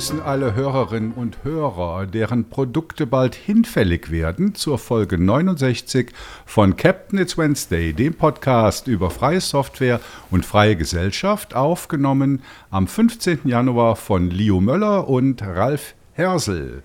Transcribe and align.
begrüßen 0.00 0.22
alle 0.22 0.54
Hörerinnen 0.54 1.12
und 1.12 1.44
Hörer, 1.44 2.06
deren 2.06 2.48
Produkte 2.48 3.06
bald 3.06 3.34
hinfällig 3.34 4.10
werden, 4.10 4.54
zur 4.54 4.78
Folge 4.78 5.18
69 5.18 6.12
von 6.46 6.74
Captain 6.76 7.18
It's 7.18 7.36
Wednesday, 7.36 7.92
dem 7.92 8.14
Podcast 8.14 8.88
über 8.88 9.10
freie 9.10 9.42
Software 9.42 10.00
und 10.30 10.46
freie 10.46 10.76
Gesellschaft, 10.76 11.54
aufgenommen 11.54 12.40
am 12.70 12.86
15. 12.86 13.40
Januar 13.44 13.94
von 13.94 14.30
Leo 14.30 14.62
Möller 14.62 15.06
und 15.06 15.42
Ralf 15.42 15.94
Hersel. 16.14 16.82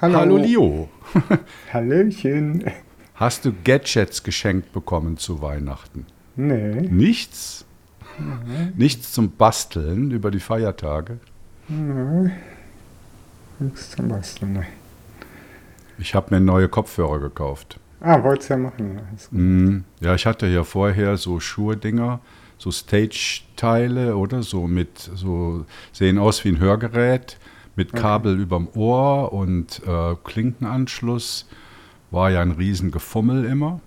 Hallo, 0.00 0.16
Hallo 0.16 0.36
Leo. 0.38 0.88
Hallöchen. 1.74 2.64
Hast 3.14 3.44
du 3.44 3.52
Gadgets 3.62 4.22
geschenkt 4.22 4.72
bekommen 4.72 5.18
zu 5.18 5.42
Weihnachten? 5.42 6.06
Nee. 6.34 6.80
Nichts? 6.80 7.66
Nichts 8.74 9.12
zum 9.12 9.32
Basteln 9.32 10.12
über 10.12 10.30
die 10.30 10.40
Feiertage? 10.40 11.18
Zum 11.68 12.30
Basteln. 14.08 14.52
Nee. 14.54 14.66
Ich 15.98 16.14
habe 16.14 16.34
mir 16.34 16.40
neue 16.40 16.68
Kopfhörer 16.68 17.18
gekauft. 17.18 17.78
Ah, 18.00 18.22
wollt's 18.22 18.48
ja 18.48 18.56
machen. 18.56 19.00
Mm, 19.32 19.78
Ja, 20.00 20.14
ich 20.14 20.24
hatte 20.26 20.46
ja 20.46 20.62
vorher 20.64 21.16
so 21.16 21.40
Schuhe-Dinger, 21.40 22.20
so 22.56 22.70
Stage-Teile 22.70 24.16
oder 24.16 24.42
so 24.42 24.66
mit, 24.68 24.98
so 24.98 25.66
sehen 25.92 26.18
aus 26.18 26.44
wie 26.44 26.50
ein 26.50 26.60
Hörgerät 26.60 27.36
mit 27.76 27.90
Okay. 27.92 28.00
Kabel 28.00 28.40
überm 28.40 28.68
Ohr 28.74 29.32
und 29.32 29.82
äh, 29.86 30.14
Klinkenanschluss. 30.24 31.46
War 32.10 32.30
ja 32.30 32.40
ein 32.40 32.52
Riesengefummel 32.52 33.44
immer. 33.44 33.80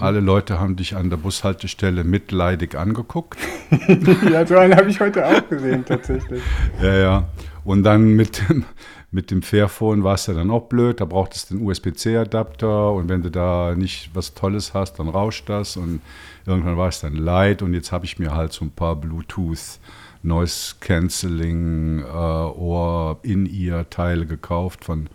Alle 0.00 0.20
Leute 0.20 0.60
haben 0.60 0.76
dich 0.76 0.96
an 0.96 1.10
der 1.10 1.16
Bushaltestelle 1.16 2.04
mitleidig 2.04 2.76
angeguckt. 2.76 3.38
ja, 4.30 4.46
so 4.46 4.56
einen 4.56 4.76
habe 4.76 4.90
ich 4.90 5.00
heute 5.00 5.26
auch 5.26 5.48
gesehen, 5.48 5.84
tatsächlich. 5.84 6.42
Ja, 6.82 6.94
ja. 6.94 7.28
Und 7.64 7.82
dann 7.82 8.14
mit 8.14 8.48
dem, 8.48 8.64
mit 9.10 9.30
dem 9.30 9.42
Fairphone 9.42 10.04
war 10.04 10.14
es 10.14 10.26
ja 10.26 10.34
dann 10.34 10.50
auch 10.50 10.68
blöd. 10.68 11.00
Da 11.00 11.04
brauchtest 11.04 11.50
du 11.50 11.56
den 11.56 11.66
USB-C-Adapter 11.66 12.92
und 12.92 13.08
wenn 13.08 13.22
du 13.22 13.30
da 13.30 13.74
nicht 13.74 14.10
was 14.14 14.34
Tolles 14.34 14.74
hast, 14.74 14.98
dann 14.98 15.08
rauscht 15.08 15.48
das. 15.48 15.76
Und 15.76 16.00
irgendwann 16.46 16.76
war 16.76 16.88
es 16.88 17.00
dann 17.00 17.14
leid. 17.14 17.62
Und 17.62 17.74
jetzt 17.74 17.92
habe 17.92 18.04
ich 18.04 18.18
mir 18.18 18.34
halt 18.34 18.52
so 18.52 18.64
ein 18.64 18.70
paar 18.70 18.96
Bluetooth, 18.96 19.80
Noise 20.22 20.74
Cancelling, 20.80 22.00
äh, 22.00 22.04
Ohr, 22.04 23.18
In-Ear-Teile 23.22 24.26
gekauft 24.26 24.84
von 24.84 25.08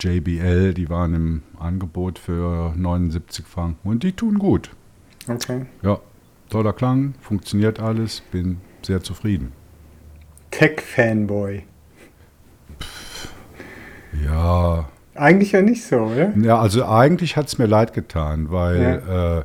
JBL. 0.00 0.74
Die 0.74 0.88
waren 0.88 1.14
im 1.14 1.42
Angebot 1.58 2.18
für 2.18 2.72
79 2.76 3.46
Franken 3.46 3.88
und 3.88 4.02
die 4.02 4.12
tun 4.12 4.38
gut. 4.38 4.70
Okay. 5.28 5.66
Ja, 5.82 6.00
toller 6.48 6.72
Klang, 6.72 7.14
funktioniert 7.20 7.80
alles, 7.80 8.22
bin 8.32 8.58
sehr 8.82 9.02
zufrieden. 9.02 9.52
Tech-Fanboy. 10.50 11.64
Ja, 14.24 14.88
Eigentlich 15.18 15.52
ja 15.52 15.62
nicht 15.62 15.84
so, 15.84 15.96
oder? 15.96 16.32
Ja, 16.36 16.60
also 16.60 16.84
eigentlich 16.86 17.36
hat 17.36 17.48
es 17.48 17.58
mir 17.58 17.66
leid 17.66 17.92
getan, 17.92 18.50
weil 18.50 19.44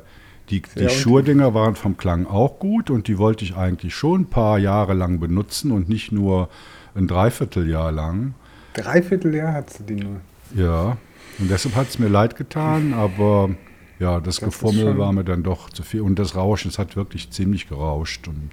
die, 0.50 0.62
Sehr 0.72 0.86
die 0.86 0.94
Schuhdinger 0.94 1.52
waren 1.52 1.74
vom 1.74 1.96
Klang 1.96 2.26
auch 2.26 2.60
gut 2.60 2.90
und 2.90 3.08
die 3.08 3.18
wollte 3.18 3.44
ich 3.44 3.56
eigentlich 3.56 3.94
schon 3.94 4.22
ein 4.22 4.26
paar 4.26 4.58
Jahre 4.58 4.94
lang 4.94 5.18
benutzen 5.18 5.72
und 5.72 5.88
nicht 5.88 6.12
nur 6.12 6.48
ein 6.94 7.08
Dreivierteljahr 7.08 7.90
lang. 7.90 8.34
Dreivierteljahr 8.74 9.52
hat 9.52 9.70
sie 9.70 9.82
die 9.84 9.96
nur. 9.96 10.20
Ja, 10.54 10.96
und 11.38 11.50
deshalb 11.50 11.74
hat 11.74 11.88
es 11.88 11.98
mir 11.98 12.08
leid 12.08 12.36
getan, 12.36 12.94
aber 12.94 13.50
ja, 13.98 14.20
das, 14.20 14.36
Das 14.36 14.44
Gefummel 14.44 14.98
war 14.98 15.12
mir 15.12 15.24
dann 15.24 15.42
doch 15.42 15.70
zu 15.70 15.82
viel 15.82 16.00
und 16.02 16.18
das 16.18 16.36
Rauschen, 16.36 16.68
es 16.68 16.78
hat 16.78 16.96
wirklich 16.96 17.30
ziemlich 17.30 17.68
gerauscht. 17.68 18.28
Und 18.28 18.50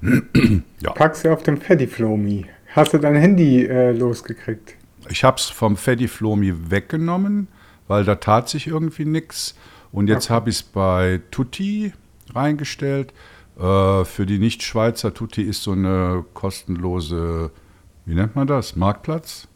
ja, 0.80 0.90
Packst 0.92 1.24
du 1.24 1.32
auf 1.32 1.42
dem 1.42 1.58
Fediflomi. 1.60 2.46
Hast 2.74 2.94
du 2.94 2.98
dein 2.98 3.16
Handy 3.16 3.64
äh, 3.66 3.92
losgekriegt? 3.92 4.76
ich 5.08 5.24
habe 5.24 5.36
es 5.36 5.46
vom 5.46 5.76
Feddy 5.76 6.06
Flomi 6.06 6.70
weggenommen, 6.70 7.48
weil 7.88 8.04
da 8.04 8.14
tat 8.14 8.48
sich 8.48 8.68
irgendwie 8.68 9.04
nichts. 9.04 9.56
Und 9.90 10.06
jetzt 10.08 10.26
Okay. 10.26 10.34
habe 10.34 10.50
ich 10.50 10.56
es 10.56 10.62
bei 10.62 11.20
Tutti 11.32 11.92
reingestellt. 12.32 13.12
Äh, 13.58 14.04
für 14.04 14.24
die 14.26 14.38
Nicht-Schweizer, 14.38 15.12
Tutti 15.12 15.42
ist 15.42 15.62
so 15.64 15.72
eine 15.72 16.24
kostenlose, 16.34 17.50
wie 18.06 18.14
nennt 18.14 18.36
man 18.36 18.46
das, 18.46 18.76
Marktplatz? 18.76 19.48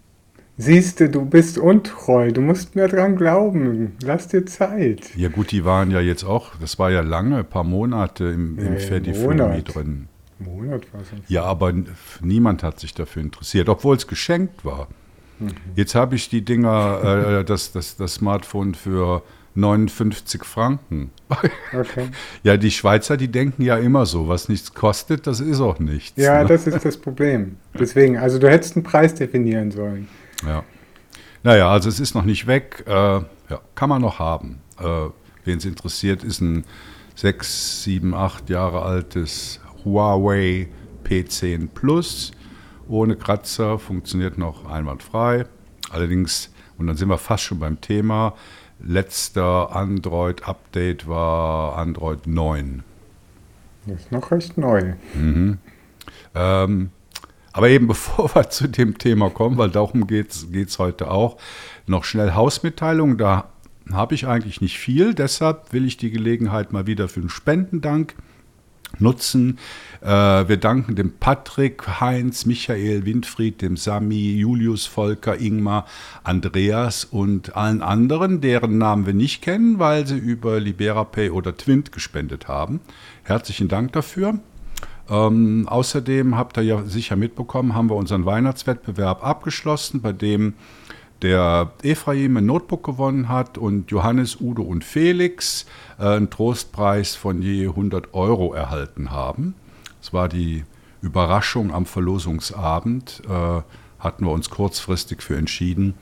Siehst 0.59 1.01
du, 1.01 1.11
du 1.11 1.25
bist 1.27 1.59
untreu. 1.59 2.33
Du 2.33 2.41
musst 2.41 2.77
mir 2.77 2.89
dran 2.89 3.17
glauben. 3.17 3.97
Lass 4.03 4.29
dir 4.29 4.47
Zeit. 4.47 5.15
Ja 5.15 5.29
gut, 5.29 5.53
die 5.53 5.65
waren 5.65 5.91
ja 5.91 6.01
jetzt 6.01 6.25
auch, 6.25 6.53
das 6.61 6.79
war 6.79 6.91
ja 6.91 7.03
lange, 7.03 7.39
ein 7.39 7.45
paar 7.45 7.65
Monate 7.65 8.25
im, 8.25 8.59
im 8.59 8.73
Ja, 8.75 8.79
Feddy 8.79 9.13
Monat. 9.13 9.75
Drin. 9.75 10.09
Monat 10.39 10.83
war 10.93 11.03
es. 11.03 11.09
Ja, 11.29 11.45
aber 11.45 11.73
niemand 12.23 12.63
hat 12.63 12.81
sich 12.81 12.95
dafür 12.95 13.23
interessiert, 13.23 13.69
obwohl 13.69 13.97
es 13.97 14.07
geschenkt 14.07 14.65
war. 14.65 14.89
Mhm. 15.39 15.53
Jetzt 15.75 15.95
habe 15.95 16.15
ich 16.15 16.31
die 16.31 16.43
Dinger, 16.43 17.41
äh, 17.41 17.45
das, 17.45 17.73
das, 17.73 17.97
das 17.97 18.15
Smartphone 18.15 18.75
für 18.75 19.23
59 19.57 20.45
Franken. 20.45 21.11
Okay. 21.73 22.09
Ja, 22.43 22.57
die 22.57 22.71
Schweizer, 22.71 23.17
die 23.17 23.29
denken 23.29 23.63
ja 23.63 23.77
immer 23.77 24.07
so, 24.07 24.29
was 24.29 24.49
nichts 24.49 24.73
kostet, 24.73 25.27
das 25.27 25.41
ist 25.41 25.61
auch 25.61 25.79
nichts. 25.79 26.23
Ja, 26.23 26.43
ne? 26.43 26.49
das 26.49 26.67
ist 26.67 26.85
das 26.85 26.97
Problem. 26.97 27.57
Deswegen, 27.79 28.19
also 28.19 28.39
du 28.39 28.49
hättest 28.49 28.77
einen 28.77 28.85
Preis 28.85 29.15
definieren 29.15 29.71
sollen. 29.71 30.09
Ja. 30.45 30.65
Naja, 31.43 31.71
also 31.71 31.89
es 31.89 32.01
ist 32.01 32.15
noch 32.15 32.25
nicht 32.25 32.47
weg, 32.47 32.85
äh, 32.87 32.93
ja, 32.93 33.61
kann 33.75 33.89
man 33.89 34.03
noch 34.03 34.19
haben. 34.19 34.61
Äh, 34.81 35.09
Wen 35.47 35.59
es 35.59 35.65
interessiert, 35.65 36.25
ist 36.25 36.41
ein 36.41 36.65
6, 37.15 37.85
7, 37.85 38.15
8 38.15 38.51
Jahre 38.51 38.83
altes 38.83 39.61
Huawei 39.85 40.69
P10 41.05 41.69
Plus. 41.73 42.33
Ohne 42.89 43.15
Kratzer, 43.15 43.79
funktioniert 43.79 44.39
noch 44.39 44.69
einwandfrei. 44.69 45.47
Allerdings, 45.91 46.51
und 46.79 46.89
dann 46.89 46.97
sind 46.97 47.09
wir 47.09 47.19
fast 47.19 47.45
schon 47.45 47.61
beim 47.61 47.81
Thema, 47.81 48.35
letzter 48.81 49.75
Android-Update 49.75 51.07
war 51.07 51.77
Android 51.79 52.27
9. 52.27 52.83
Das 53.87 54.01
ist 54.01 54.11
noch 54.13 54.33
recht 54.33 54.59
neu. 54.59 54.95
Ähm, 56.35 56.91
aber 57.57 57.71
eben 57.71 57.87
bevor 57.89 58.35
wir 58.35 58.51
zu 58.51 58.69
dem 58.69 58.99
Thema 58.99 59.31
kommen, 59.31 59.57
weil 59.57 59.71
darum 59.71 60.07
geht 60.07 60.31
es 60.31 60.79
heute 60.79 61.11
auch, 61.11 61.39
noch 61.87 62.05
schnell 62.05 62.35
Hausmitteilung. 62.35 63.17
Da 63.17 63.49
habe 63.91 64.15
ich 64.15 64.27
eigentlich 64.27 64.61
nicht 64.61 64.79
viel, 64.79 65.15
deshalb 65.15 65.73
will 65.73 65.87
ich 65.87 65.97
die 65.97 66.11
Gelegenheit 66.11 66.73
mal 66.73 66.87
wieder 66.87 67.09
für 67.09 67.21
einen 67.21 67.31
Spendendank 67.31 68.15
nutzen. 68.99 69.59
Äh, 70.03 70.07
wir 70.07 70.59
danken 70.59 70.97
dem 70.97 71.13
Patrick, 71.13 72.01
Heinz, 72.01 72.45
Michael, 72.45 73.07
Winfried, 73.07 73.63
dem 73.63 73.79
Sami, 73.79 74.37
Julius, 74.37 74.85
Volker, 74.85 75.41
Ingmar, 75.41 75.87
Andreas 76.25 77.05
und 77.05 77.57
allen 77.57 77.81
anderen, 77.81 78.43
deren 78.43 78.77
Namen 78.77 79.07
wir 79.07 79.15
nicht 79.15 79.41
kennen, 79.41 79.79
weil 79.79 80.07
sie 80.07 80.19
über 80.19 80.61
LiberaPay 80.61 81.31
oder 81.31 81.57
Twint 81.57 81.91
gespendet 81.91 82.49
haben. 82.49 82.81
Herzlichen 83.23 83.69
Dank 83.69 83.93
dafür. 83.93 84.41
Ähm, 85.09 85.67
außerdem 85.69 86.37
habt 86.37 86.57
ihr 86.57 86.63
ja 86.63 86.83
sicher 86.85 87.17
mitbekommen, 87.17 87.75
haben 87.75 87.91
wir 87.91 87.97
unseren 87.97 88.27
Weihnachtswettbewerb 88.27 89.25
abgeschlossen, 89.25 90.01
bei 90.01 90.13
dem 90.13 90.55
der 91.23 91.73
Ephraim 91.83 92.37
ein 92.37 92.47
Notebook 92.47 92.85
gewonnen 92.85 93.29
hat 93.29 93.57
und 93.57 93.91
Johannes, 93.91 94.41
Udo 94.41 94.63
und 94.63 94.85
Felix 94.85 95.67
äh, 95.99 96.05
einen 96.05 96.31
Trostpreis 96.31 97.15
von 97.15 97.41
je 97.41 97.69
100 97.69 98.13
Euro 98.15 98.53
erhalten 98.53 99.11
haben. 99.11 99.55
Es 100.03 100.13
war 100.13 100.29
die 100.29 100.65
Überraschung 101.01 101.73
am 101.73 101.87
Verlosungsabend, 101.87 103.23
äh, 103.29 103.63
hatten 103.99 104.25
wir 104.25 104.33
uns 104.33 104.51
kurzfristig 104.51 105.23
für 105.23 105.37
entschieden, 105.37 105.95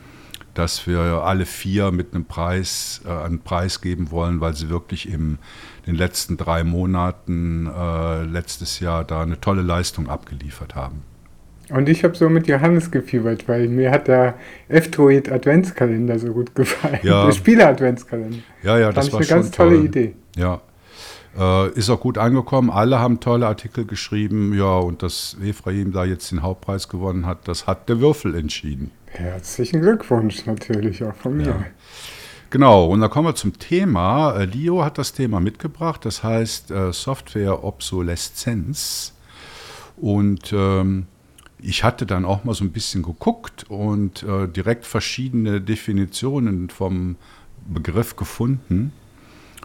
dass 0.54 0.86
wir 0.86 0.98
alle 0.98 1.46
vier 1.46 1.90
mit 1.90 2.14
einem 2.14 2.24
Preis 2.24 3.02
äh, 3.04 3.10
einen 3.10 3.40
Preis 3.40 3.80
geben 3.80 4.10
wollen, 4.10 4.40
weil 4.40 4.54
sie 4.54 4.68
wirklich 4.68 5.08
in 5.12 5.38
den 5.86 5.94
letzten 5.96 6.36
drei 6.36 6.64
Monaten 6.64 7.66
äh, 7.66 8.22
letztes 8.24 8.80
Jahr 8.80 9.04
da 9.04 9.22
eine 9.22 9.40
tolle 9.40 9.62
Leistung 9.62 10.08
abgeliefert 10.08 10.74
haben. 10.74 11.02
Und 11.70 11.88
ich 11.88 12.04
habe 12.04 12.14
so 12.14 12.28
mit 12.28 12.46
Johannes 12.46 12.90
gefiebert, 12.90 13.48
weil 13.48 13.68
mir 13.68 13.90
hat 13.90 14.08
der 14.08 14.34
F-Droid 14.68 15.32
Adventskalender 15.32 16.18
so 16.18 16.32
gut 16.32 16.54
gefallen. 16.54 17.00
Ja. 17.02 17.24
Der 17.26 17.32
Spieler-Adventskalender. 17.32 18.38
Ja, 18.62 18.78
ja, 18.78 18.92
das 18.92 19.06
ich 19.06 19.12
war 19.12 19.20
eine 19.20 19.26
schon 19.26 19.36
ganz 19.38 19.50
tolle 19.50 19.76
toll. 19.76 19.84
Idee. 19.86 20.14
Ja. 20.36 20.60
Äh, 21.36 21.70
ist 21.70 21.90
auch 21.90 22.00
gut 22.00 22.18
angekommen. 22.18 22.70
Alle 22.70 22.98
haben 22.98 23.18
tolle 23.18 23.46
Artikel 23.46 23.86
geschrieben. 23.86 24.52
Ja, 24.54 24.76
und 24.76 25.02
dass 25.02 25.36
Ephraim 25.42 25.92
da 25.92 26.04
jetzt 26.04 26.30
den 26.30 26.42
Hauptpreis 26.42 26.88
gewonnen 26.88 27.26
hat, 27.26 27.48
das 27.48 27.66
hat 27.66 27.88
der 27.88 27.98
Würfel 27.98 28.34
entschieden. 28.34 28.90
Herzlichen 29.14 29.80
Glückwunsch 29.80 30.44
natürlich 30.46 31.02
auch 31.04 31.14
von 31.14 31.36
mir. 31.36 31.46
Ja. 31.46 31.64
Genau, 32.50 32.86
und 32.86 33.00
dann 33.00 33.10
kommen 33.10 33.28
wir 33.28 33.34
zum 33.34 33.58
Thema. 33.58 34.36
Äh, 34.36 34.44
Leo 34.44 34.84
hat 34.84 34.98
das 34.98 35.12
Thema 35.12 35.40
mitgebracht, 35.40 36.04
das 36.04 36.22
heißt 36.22 36.70
äh, 36.70 36.92
Software-Obsoleszenz. 36.92 39.14
Und 39.96 40.52
ähm, 40.52 41.06
ich 41.58 41.82
hatte 41.84 42.06
dann 42.06 42.24
auch 42.24 42.44
mal 42.44 42.54
so 42.54 42.64
ein 42.64 42.72
bisschen 42.72 43.02
geguckt 43.02 43.66
und 43.68 44.22
äh, 44.24 44.48
direkt 44.48 44.84
verschiedene 44.84 45.60
Definitionen 45.60 46.70
vom 46.70 47.16
Begriff 47.66 48.16
gefunden. 48.16 48.92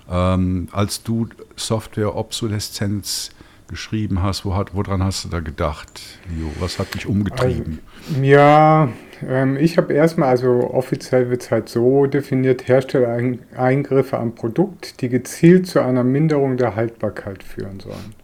Ähm, 0.10 0.70
als 0.72 1.04
du 1.04 1.28
Software-Obsoleszenz 1.56 3.32
geschrieben 3.70 4.22
hast, 4.22 4.44
wo 4.44 4.56
hat, 4.56 4.76
woran 4.76 5.04
hast 5.04 5.24
du 5.24 5.30
da 5.30 5.40
gedacht? 5.40 6.20
Jo, 6.38 6.52
was 6.60 6.80
hat 6.80 6.94
dich 6.94 7.08
umgetrieben? 7.08 7.80
Also, 8.10 8.22
ja, 8.22 8.90
ähm, 9.28 9.58
ich 9.58 9.78
habe 9.78 9.94
erstmal, 9.94 10.30
also 10.30 10.72
offiziell 10.74 11.30
wird 11.30 11.44
es 11.44 11.52
halt 11.52 11.70
so 11.70 12.06
definiert, 12.06 12.68
Herstellereingriffe 12.68 14.18
am 14.18 14.36
Produkt, 14.36 15.02
die 15.02 15.10
gezielt 15.10 15.68
zu 15.68 15.82
einer 15.82 16.04
Minderung 16.04 16.58
der 16.58 16.76
Haltbarkeit 16.76 17.44
führen 17.44 17.80
sollen. 17.80 18.16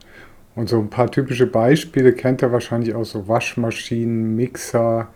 Und 0.55 0.69
so 0.69 0.79
ein 0.79 0.89
paar 0.89 1.11
typische 1.11 1.47
Beispiele 1.47 2.13
kennt 2.13 2.41
ihr 2.41 2.51
wahrscheinlich 2.51 2.95
auch 2.95 3.03
so 3.03 3.27
Waschmaschinen, 3.27 4.35
Mixer, 4.35 5.09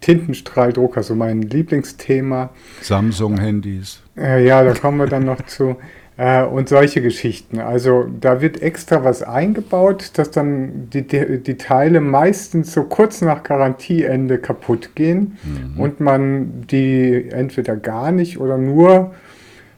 Tintenstrahldrucker, 0.00 1.02
so 1.02 1.14
mein 1.14 1.42
Lieblingsthema. 1.42 2.50
Samsung-Handys. 2.80 4.02
Äh, 4.16 4.44
ja, 4.46 4.64
da 4.64 4.72
kommen 4.72 4.98
wir 4.98 5.06
dann 5.06 5.24
noch 5.24 5.42
zu. 5.46 5.76
Äh, 6.16 6.44
und 6.44 6.68
solche 6.68 7.00
Geschichten. 7.00 7.60
Also 7.60 8.06
da 8.20 8.40
wird 8.40 8.60
extra 8.60 9.04
was 9.04 9.22
eingebaut, 9.22 10.12
dass 10.14 10.30
dann 10.30 10.90
die, 10.90 11.02
die, 11.02 11.56
Teile 11.56 12.00
meistens 12.00 12.72
so 12.72 12.84
kurz 12.84 13.22
nach 13.22 13.42
Garantieende 13.42 14.38
kaputt 14.38 14.94
gehen 14.94 15.38
mhm. 15.42 15.80
und 15.80 16.00
man 16.00 16.66
die 16.70 17.30
entweder 17.30 17.76
gar 17.76 18.12
nicht 18.12 18.38
oder 18.38 18.58
nur 18.58 19.14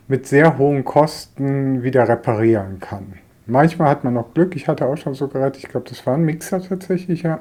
mit 0.08 0.26
sehr 0.26 0.58
hohen 0.58 0.84
Kosten 0.84 1.84
wieder 1.84 2.08
reparieren 2.08 2.80
kann. 2.80 3.14
Manchmal 3.46 3.88
hat 3.88 4.04
man 4.04 4.14
noch 4.14 4.34
Glück. 4.34 4.56
Ich 4.56 4.68
hatte 4.68 4.86
auch 4.86 4.96
schon 4.96 5.14
so 5.14 5.28
Geräte, 5.28 5.58
ich 5.58 5.68
glaube, 5.68 5.88
das 5.88 6.04
war 6.06 6.14
ein 6.14 6.24
Mixer 6.24 6.60
tatsächlich, 6.60 7.22
ja. 7.22 7.38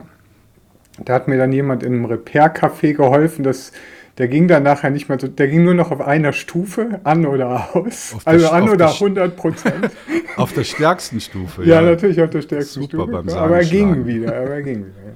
Da 1.03 1.13
hat 1.13 1.27
mir 1.27 1.37
dann 1.37 1.51
jemand 1.51 1.83
in 1.83 1.94
einem 1.94 2.05
Repair-Café 2.05 2.94
geholfen, 2.94 3.44
dass 3.44 3.71
der 4.17 4.27
ging 4.27 4.47
dann 4.47 4.63
nachher 4.63 4.89
nicht 4.89 5.09
mehr 5.09 5.19
so, 5.19 5.27
der 5.27 5.47
ging 5.47 5.63
nur 5.63 5.73
noch 5.73 5.91
auf 5.91 6.01
einer 6.01 6.33
Stufe, 6.33 6.99
an 7.03 7.25
oder 7.25 7.75
aus. 7.75 8.15
Also 8.25 8.49
an 8.49 8.69
oder 8.69 8.89
100 8.89 9.35
Prozent. 9.35 9.89
auf 10.35 10.53
der 10.53 10.63
stärksten 10.63 11.19
Stufe, 11.19 11.63
ja. 11.63 11.81
Ja, 11.81 11.89
natürlich 11.89 12.21
auf 12.21 12.29
der 12.29 12.41
stärksten 12.41 12.81
Super 12.81 13.03
Stufe. 13.03 13.11
Beim 13.11 13.29
aber 13.29 13.57
er 13.57 13.65
ging 13.65 14.05
wieder, 14.05 14.35
aber 14.35 14.49
er 14.49 14.63
ging 14.63 14.79
wieder. 14.79 15.15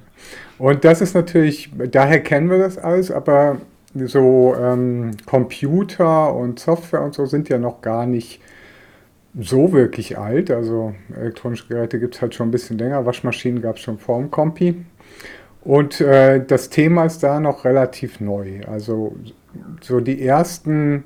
Und 0.58 0.84
das 0.84 1.00
ist 1.00 1.14
natürlich, 1.14 1.70
daher 1.90 2.20
kennen 2.20 2.50
wir 2.50 2.58
das 2.58 2.78
alles, 2.78 3.10
aber 3.10 3.58
so 3.94 4.54
ähm, 4.58 5.12
Computer 5.26 6.34
und 6.34 6.58
Software 6.58 7.02
und 7.02 7.14
so 7.14 7.26
sind 7.26 7.48
ja 7.48 7.58
noch 7.58 7.82
gar 7.82 8.06
nicht 8.06 8.40
so 9.38 9.72
wirklich 9.72 10.18
alt. 10.18 10.50
Also 10.50 10.94
elektronische 11.14 11.68
Geräte 11.68 11.98
gibt 11.98 12.14
es 12.14 12.22
halt 12.22 12.34
schon 12.34 12.48
ein 12.48 12.52
bisschen 12.52 12.78
länger. 12.78 13.04
Waschmaschinen 13.06 13.62
gab 13.62 13.76
es 13.76 13.82
schon 13.82 13.98
vor 13.98 14.18
dem 14.18 14.30
Kompi. 14.30 14.84
Und 15.66 16.00
äh, 16.00 16.44
das 16.46 16.70
Thema 16.70 17.06
ist 17.06 17.24
da 17.24 17.40
noch 17.40 17.64
relativ 17.64 18.20
neu. 18.20 18.60
Also 18.68 19.16
so 19.80 19.98
die 19.98 20.24
ersten 20.24 21.02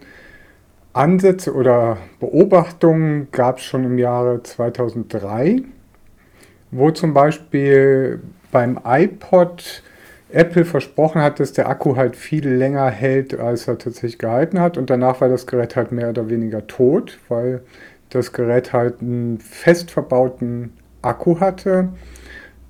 Ansätze 0.93 1.55
oder 1.55 1.97
Beobachtungen 2.19 3.29
gab 3.33 3.57
es 3.57 3.65
schon 3.65 3.85
im 3.85 3.97
Jahre 3.97 4.43
2003, 4.43 5.63
wo 6.73 6.91
zum 6.91 7.15
Beispiel 7.15 8.21
beim 8.53 8.79
iPod 8.85 9.83
Apple 10.29 10.67
versprochen 10.67 11.23
hat, 11.23 11.41
dass 11.41 11.55
der 11.55 11.67
Akku 11.67 11.97
halt 11.97 12.15
viel 12.15 12.47
länger 12.47 12.91
hält, 12.91 13.41
als 13.41 13.67
er 13.67 13.79
tatsächlich 13.79 14.19
gehalten 14.19 14.61
hat. 14.61 14.77
Und 14.77 14.91
danach 14.91 15.23
war 15.23 15.31
das 15.31 15.47
Gerät 15.47 15.75
halt 15.75 15.91
mehr 15.91 16.11
oder 16.11 16.29
weniger 16.29 16.67
tot, 16.67 17.19
weil 17.31 17.63
das 18.11 18.35
Gerät 18.35 18.75
halt 18.75 19.01
einen 19.01 19.39
fest 19.39 19.91
verbauten 19.91 20.75
Akku 21.01 21.41
hatte 21.41 21.89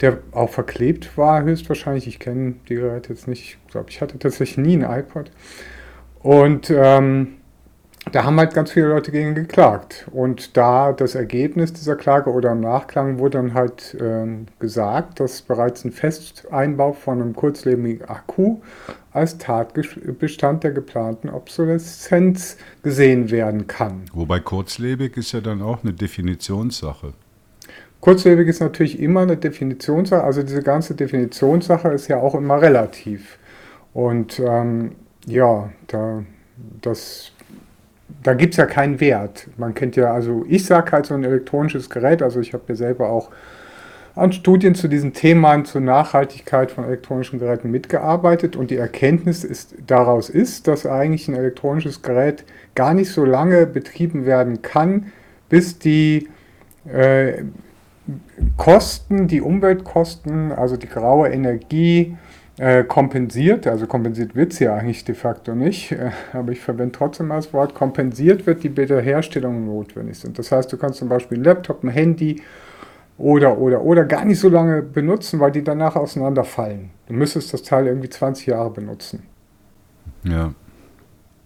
der 0.00 0.18
auch 0.32 0.50
verklebt 0.50 1.16
war, 1.16 1.42
höchstwahrscheinlich. 1.42 2.06
Ich 2.06 2.18
kenne 2.18 2.54
die 2.68 2.76
Geräte 2.76 3.12
jetzt 3.12 3.28
nicht. 3.28 3.58
Ich 3.66 3.72
glaube, 3.72 3.90
ich 3.90 4.00
hatte 4.00 4.18
tatsächlich 4.18 4.58
nie 4.58 4.76
ein 4.76 5.00
iPod. 5.00 5.30
Und 6.22 6.70
ähm, 6.70 7.36
da 8.12 8.24
haben 8.24 8.38
halt 8.38 8.54
ganz 8.54 8.72
viele 8.72 8.88
Leute 8.88 9.12
gegen 9.12 9.34
geklagt. 9.34 10.08
Und 10.10 10.56
da 10.56 10.92
das 10.92 11.14
Ergebnis 11.14 11.72
dieser 11.72 11.96
Klage 11.96 12.30
oder 12.30 12.52
im 12.52 12.60
Nachklang 12.60 13.18
wurde 13.18 13.38
dann 13.38 13.54
halt 13.54 13.96
ähm, 14.00 14.46
gesagt, 14.58 15.20
dass 15.20 15.42
bereits 15.42 15.84
ein 15.84 15.92
Festeinbau 15.92 16.92
von 16.92 17.20
einem 17.20 17.34
kurzlebigen 17.34 18.08
Akku 18.08 18.58
als 19.12 19.38
Tatbestand 19.38 20.64
der 20.64 20.70
geplanten 20.72 21.28
Obsoleszenz 21.28 22.56
gesehen 22.82 23.30
werden 23.30 23.66
kann. 23.66 24.02
Wobei 24.12 24.40
kurzlebig 24.40 25.16
ist 25.16 25.32
ja 25.32 25.40
dann 25.40 25.62
auch 25.62 25.82
eine 25.82 25.92
Definitionssache. 25.92 27.12
Kurzlebig 28.00 28.48
ist 28.48 28.60
natürlich 28.60 28.98
immer 28.98 29.20
eine 29.20 29.36
Definitionssache, 29.36 30.24
also 30.24 30.42
diese 30.42 30.62
ganze 30.62 30.94
Definitionssache 30.94 31.88
ist 31.88 32.08
ja 32.08 32.16
auch 32.18 32.34
immer 32.34 32.60
relativ. 32.62 33.38
Und 33.92 34.40
ähm, 34.40 34.92
ja, 35.26 35.70
da, 35.86 36.22
da 38.22 38.34
gibt 38.34 38.54
es 38.54 38.56
ja 38.56 38.66
keinen 38.66 39.00
Wert. 39.00 39.48
Man 39.58 39.74
kennt 39.74 39.96
ja, 39.96 40.12
also 40.14 40.44
ich 40.48 40.64
sage 40.64 40.92
halt 40.92 41.06
so 41.06 41.14
ein 41.14 41.24
elektronisches 41.24 41.90
Gerät, 41.90 42.22
also 42.22 42.40
ich 42.40 42.54
habe 42.54 42.64
ja 42.68 42.74
selber 42.74 43.10
auch 43.10 43.30
an 44.14 44.32
Studien 44.32 44.74
zu 44.74 44.88
diesen 44.88 45.12
Themen 45.12 45.64
zur 45.64 45.80
Nachhaltigkeit 45.80 46.70
von 46.70 46.84
elektronischen 46.84 47.38
Geräten 47.38 47.70
mitgearbeitet 47.70 48.56
und 48.56 48.70
die 48.70 48.76
Erkenntnis 48.76 49.44
ist, 49.44 49.74
daraus 49.86 50.30
ist, 50.30 50.66
dass 50.66 50.84
eigentlich 50.84 51.28
ein 51.28 51.34
elektronisches 51.34 52.02
Gerät 52.02 52.44
gar 52.74 52.94
nicht 52.94 53.10
so 53.12 53.24
lange 53.24 53.66
betrieben 53.66 54.26
werden 54.26 54.62
kann, 54.62 55.12
bis 55.48 55.78
die 55.78 56.28
äh, 56.92 57.44
Kosten, 58.56 59.28
die 59.28 59.40
Umweltkosten, 59.40 60.52
also 60.52 60.76
die 60.76 60.88
graue 60.88 61.28
Energie 61.28 62.16
äh, 62.58 62.84
kompensiert, 62.84 63.66
also 63.66 63.86
kompensiert 63.86 64.34
wird 64.34 64.52
sie 64.52 64.64
ja 64.64 64.74
eigentlich 64.74 65.04
de 65.04 65.14
facto 65.14 65.54
nicht, 65.54 65.92
äh, 65.92 66.10
aber 66.32 66.52
ich 66.52 66.60
verwende 66.60 66.92
trotzdem 66.92 67.28
mal 67.28 67.36
das 67.36 67.52
Wort, 67.52 67.74
kompensiert 67.74 68.46
wird, 68.46 68.62
die 68.62 68.76
Wiederherstellungen 68.76 69.64
notwendig 69.64 70.18
sind. 70.18 70.38
Das 70.38 70.52
heißt, 70.52 70.72
du 70.72 70.76
kannst 70.76 70.98
zum 70.98 71.08
Beispiel 71.08 71.38
ein 71.38 71.44
Laptop, 71.44 71.82
ein 71.82 71.88
Handy 71.88 72.42
oder, 73.16 73.58
oder, 73.58 73.82
oder 73.82 74.04
gar 74.04 74.24
nicht 74.24 74.40
so 74.40 74.48
lange 74.48 74.82
benutzen, 74.82 75.40
weil 75.40 75.52
die 75.52 75.64
danach 75.64 75.96
auseinanderfallen. 75.96 76.90
Du 77.06 77.14
müsstest 77.14 77.52
das 77.52 77.62
Teil 77.62 77.86
irgendwie 77.86 78.08
20 78.08 78.46
Jahre 78.46 78.70
benutzen. 78.70 79.22
Ja. 80.24 80.52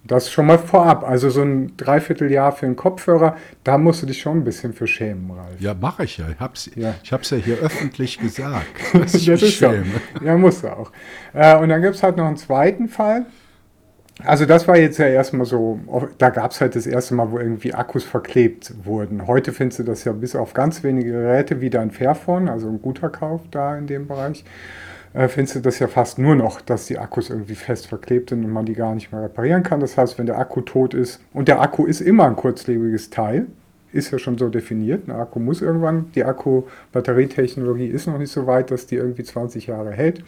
Das 0.06 0.30
schon 0.30 0.46
mal 0.46 0.58
vorab. 0.58 1.02
Also 1.02 1.30
so 1.30 1.42
ein 1.42 1.76
Dreivierteljahr 1.78 2.52
für 2.52 2.66
einen 2.66 2.76
Kopfhörer, 2.76 3.36
da 3.64 3.78
musst 3.78 4.02
du 4.02 4.06
dich 4.06 4.20
schon 4.20 4.38
ein 4.38 4.44
bisschen 4.44 4.74
für 4.74 4.86
schämen, 4.86 5.30
Ralf. 5.30 5.58
Ja, 5.60 5.72
mache 5.72 6.04
ich 6.04 6.18
ja. 6.18 6.26
Ich 6.30 6.40
habe 6.40 6.52
es 6.54 6.70
ja. 6.74 6.94
ja 7.02 7.36
hier 7.42 7.58
öffentlich 7.58 8.18
gesagt, 8.20 8.66
dass 8.92 9.14
ich 9.14 9.24
das 9.24 9.40
mich 9.40 9.56
schäme. 9.56 9.86
So. 10.18 10.24
Ja, 10.24 10.36
musst 10.36 10.62
du 10.62 10.68
auch. 10.68 10.92
Äh, 11.32 11.56
und 11.56 11.70
dann 11.70 11.80
gibt 11.80 11.94
es 11.94 12.02
halt 12.02 12.18
noch 12.18 12.26
einen 12.26 12.36
zweiten 12.36 12.88
Fall. 12.88 13.24
Also 14.22 14.46
das 14.46 14.68
war 14.68 14.76
jetzt 14.76 14.98
ja 14.98 15.06
erstmal 15.06 15.44
so, 15.44 15.80
da 16.18 16.30
gab 16.30 16.52
es 16.52 16.60
halt 16.60 16.76
das 16.76 16.86
erste 16.86 17.14
Mal, 17.14 17.32
wo 17.32 17.38
irgendwie 17.38 17.74
Akkus 17.74 18.04
verklebt 18.04 18.72
wurden. 18.84 19.26
Heute 19.26 19.52
findest 19.52 19.80
du 19.80 19.82
das 19.82 20.04
ja 20.04 20.12
bis 20.12 20.36
auf 20.36 20.54
ganz 20.54 20.84
wenige 20.84 21.10
Geräte 21.10 21.60
wieder 21.60 21.80
ein 21.80 21.90
Fairphone, 21.90 22.48
also 22.48 22.68
ein 22.68 22.80
guter 22.80 23.08
Kauf 23.08 23.40
da 23.50 23.76
in 23.76 23.88
dem 23.88 24.06
Bereich 24.06 24.44
äh, 25.14 25.28
findest 25.28 25.56
du 25.56 25.60
das 25.60 25.78
ja 25.78 25.86
fast 25.86 26.18
nur 26.18 26.34
noch, 26.34 26.60
dass 26.60 26.86
die 26.86 26.98
Akkus 26.98 27.30
irgendwie 27.30 27.54
fest 27.54 27.86
verklebt 27.86 28.30
sind 28.30 28.44
und 28.44 28.50
man 28.50 28.66
die 28.66 28.74
gar 28.74 28.94
nicht 28.94 29.12
mehr 29.12 29.22
reparieren 29.22 29.62
kann. 29.62 29.80
Das 29.80 29.96
heißt, 29.96 30.18
wenn 30.18 30.26
der 30.26 30.38
Akku 30.38 30.60
tot 30.60 30.92
ist, 30.92 31.20
und 31.32 31.48
der 31.48 31.60
Akku 31.60 31.86
ist 31.86 32.00
immer 32.00 32.26
ein 32.26 32.36
kurzlebiges 32.36 33.10
Teil, 33.10 33.46
ist 33.92 34.10
ja 34.10 34.18
schon 34.18 34.36
so 34.36 34.48
definiert. 34.48 35.08
Ein 35.08 35.12
Akku 35.12 35.38
muss 35.38 35.62
irgendwann, 35.62 36.10
die 36.16 36.24
Akku-Batterietechnologie 36.24 37.86
ist 37.86 38.08
noch 38.08 38.18
nicht 38.18 38.32
so 38.32 38.46
weit, 38.48 38.72
dass 38.72 38.86
die 38.86 38.96
irgendwie 38.96 39.22
20 39.22 39.68
Jahre 39.68 39.92
hält. 39.92 40.24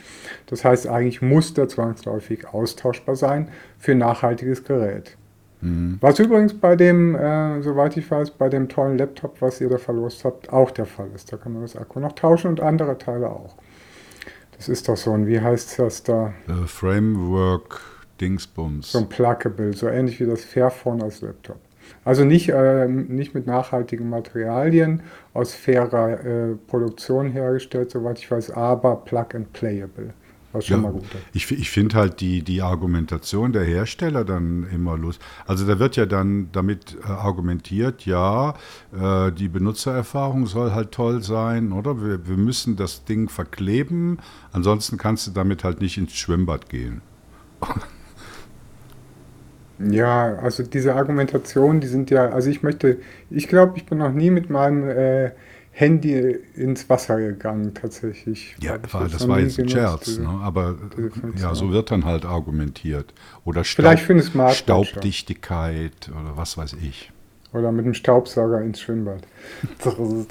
Das 0.46 0.64
heißt, 0.64 0.86
eigentlich 0.86 1.20
muss 1.20 1.52
der 1.52 1.68
zwangsläufig 1.68 2.46
austauschbar 2.46 3.16
sein 3.16 3.48
für 3.78 3.92
ein 3.92 3.98
nachhaltiges 3.98 4.62
Gerät. 4.62 5.16
Mhm. 5.62 5.98
Was 6.00 6.20
übrigens 6.20 6.54
bei 6.54 6.76
dem, 6.76 7.16
äh, 7.16 7.60
soweit 7.62 7.96
ich 7.96 8.08
weiß, 8.08 8.30
bei 8.32 8.48
dem 8.48 8.68
tollen 8.68 8.98
Laptop, 8.98 9.42
was 9.42 9.60
ihr 9.60 9.68
da 9.68 9.78
verlost 9.78 10.24
habt, 10.24 10.52
auch 10.52 10.70
der 10.70 10.86
Fall 10.86 11.08
ist. 11.16 11.32
Da 11.32 11.36
kann 11.36 11.52
man 11.52 11.62
das 11.62 11.74
Akku 11.74 11.98
noch 11.98 12.12
tauschen 12.12 12.48
und 12.48 12.60
andere 12.60 12.98
Teile 12.98 13.28
auch. 13.30 13.56
Das 14.56 14.68
ist 14.68 14.88
doch 14.88 14.96
so 14.96 15.12
ein, 15.12 15.26
wie 15.26 15.40
heißt 15.40 15.78
das 15.78 16.02
da? 16.02 16.32
Uh, 16.48 16.66
Framework 16.66 17.80
Dingsbums. 18.20 18.92
So 18.92 18.98
ein 18.98 19.08
Pluggable, 19.08 19.74
so 19.74 19.88
ähnlich 19.88 20.18
wie 20.20 20.26
das 20.26 20.44
Fairphone 20.44 21.02
als 21.02 21.20
Laptop. 21.20 21.58
Also 22.04 22.24
nicht, 22.24 22.48
äh, 22.48 22.88
nicht 22.88 23.34
mit 23.34 23.46
nachhaltigen 23.46 24.08
Materialien 24.08 25.02
aus 25.34 25.54
fairer 25.54 26.24
äh, 26.24 26.54
Produktion 26.66 27.30
hergestellt, 27.30 27.90
soweit 27.90 28.18
ich 28.18 28.30
weiß, 28.30 28.50
aber 28.52 28.96
Plug 28.96 29.26
and 29.34 29.52
Playable 29.52 30.14
was 30.56 30.66
schon 30.66 30.82
ja, 30.82 30.82
mal 30.82 30.92
gut 30.92 31.02
ist. 31.02 31.10
Ich, 31.32 31.50
ich 31.50 31.70
finde 31.70 31.96
halt 31.96 32.20
die, 32.20 32.42
die 32.42 32.62
Argumentation 32.62 33.52
der 33.52 33.64
Hersteller 33.64 34.24
dann 34.24 34.66
immer 34.72 34.96
los. 34.96 35.18
Also 35.46 35.66
da 35.66 35.78
wird 35.78 35.96
ja 35.96 36.06
dann 36.06 36.48
damit 36.52 36.96
äh, 37.02 37.10
argumentiert, 37.10 38.06
ja, 38.06 38.54
äh, 38.98 39.32
die 39.32 39.48
Benutzererfahrung 39.48 40.46
soll 40.46 40.72
halt 40.72 40.92
toll 40.92 41.22
sein, 41.22 41.72
oder? 41.72 42.02
Wir, 42.02 42.26
wir 42.26 42.36
müssen 42.36 42.76
das 42.76 43.04
Ding 43.04 43.28
verkleben, 43.28 44.18
ansonsten 44.52 44.96
kannst 44.98 45.26
du 45.26 45.30
damit 45.30 45.64
halt 45.64 45.80
nicht 45.80 45.98
ins 45.98 46.14
Schwimmbad 46.14 46.68
gehen. 46.68 47.02
Ja, 49.78 50.36
also 50.36 50.62
diese 50.62 50.94
Argumentationen, 50.94 51.80
die 51.80 51.86
sind 51.86 52.10
ja, 52.10 52.30
also 52.30 52.48
ich 52.48 52.62
möchte, 52.62 52.98
ich 53.28 53.46
glaube, 53.46 53.76
ich 53.76 53.84
bin 53.84 53.98
noch 53.98 54.12
nie 54.12 54.30
mit 54.30 54.48
meinem 54.48 54.88
äh, 54.88 55.32
Handy 55.78 56.38
ins 56.54 56.88
Wasser 56.88 57.18
gegangen 57.18 57.74
tatsächlich. 57.74 58.56
Ja, 58.62 58.78
war, 58.92 59.08
das 59.08 59.28
war 59.28 59.40
jetzt 59.40 59.58
ein 59.58 59.68
Scherz, 59.68 60.16
ne? 60.16 60.26
aber 60.26 60.76
ja, 61.36 61.54
so 61.54 61.70
wird 61.70 61.90
dann 61.90 62.06
halt 62.06 62.24
argumentiert. 62.24 63.12
Oder 63.44 63.62
Staub, 63.62 63.98
Staubdichtigkeit 64.52 66.08
oder 66.08 66.34
was 66.34 66.56
weiß 66.56 66.76
ich. 66.82 67.12
Oder 67.52 67.72
mit 67.72 67.84
dem 67.84 67.92
Staubsauger 67.92 68.62
ins 68.62 68.80
Schwimmbad. 68.80 69.22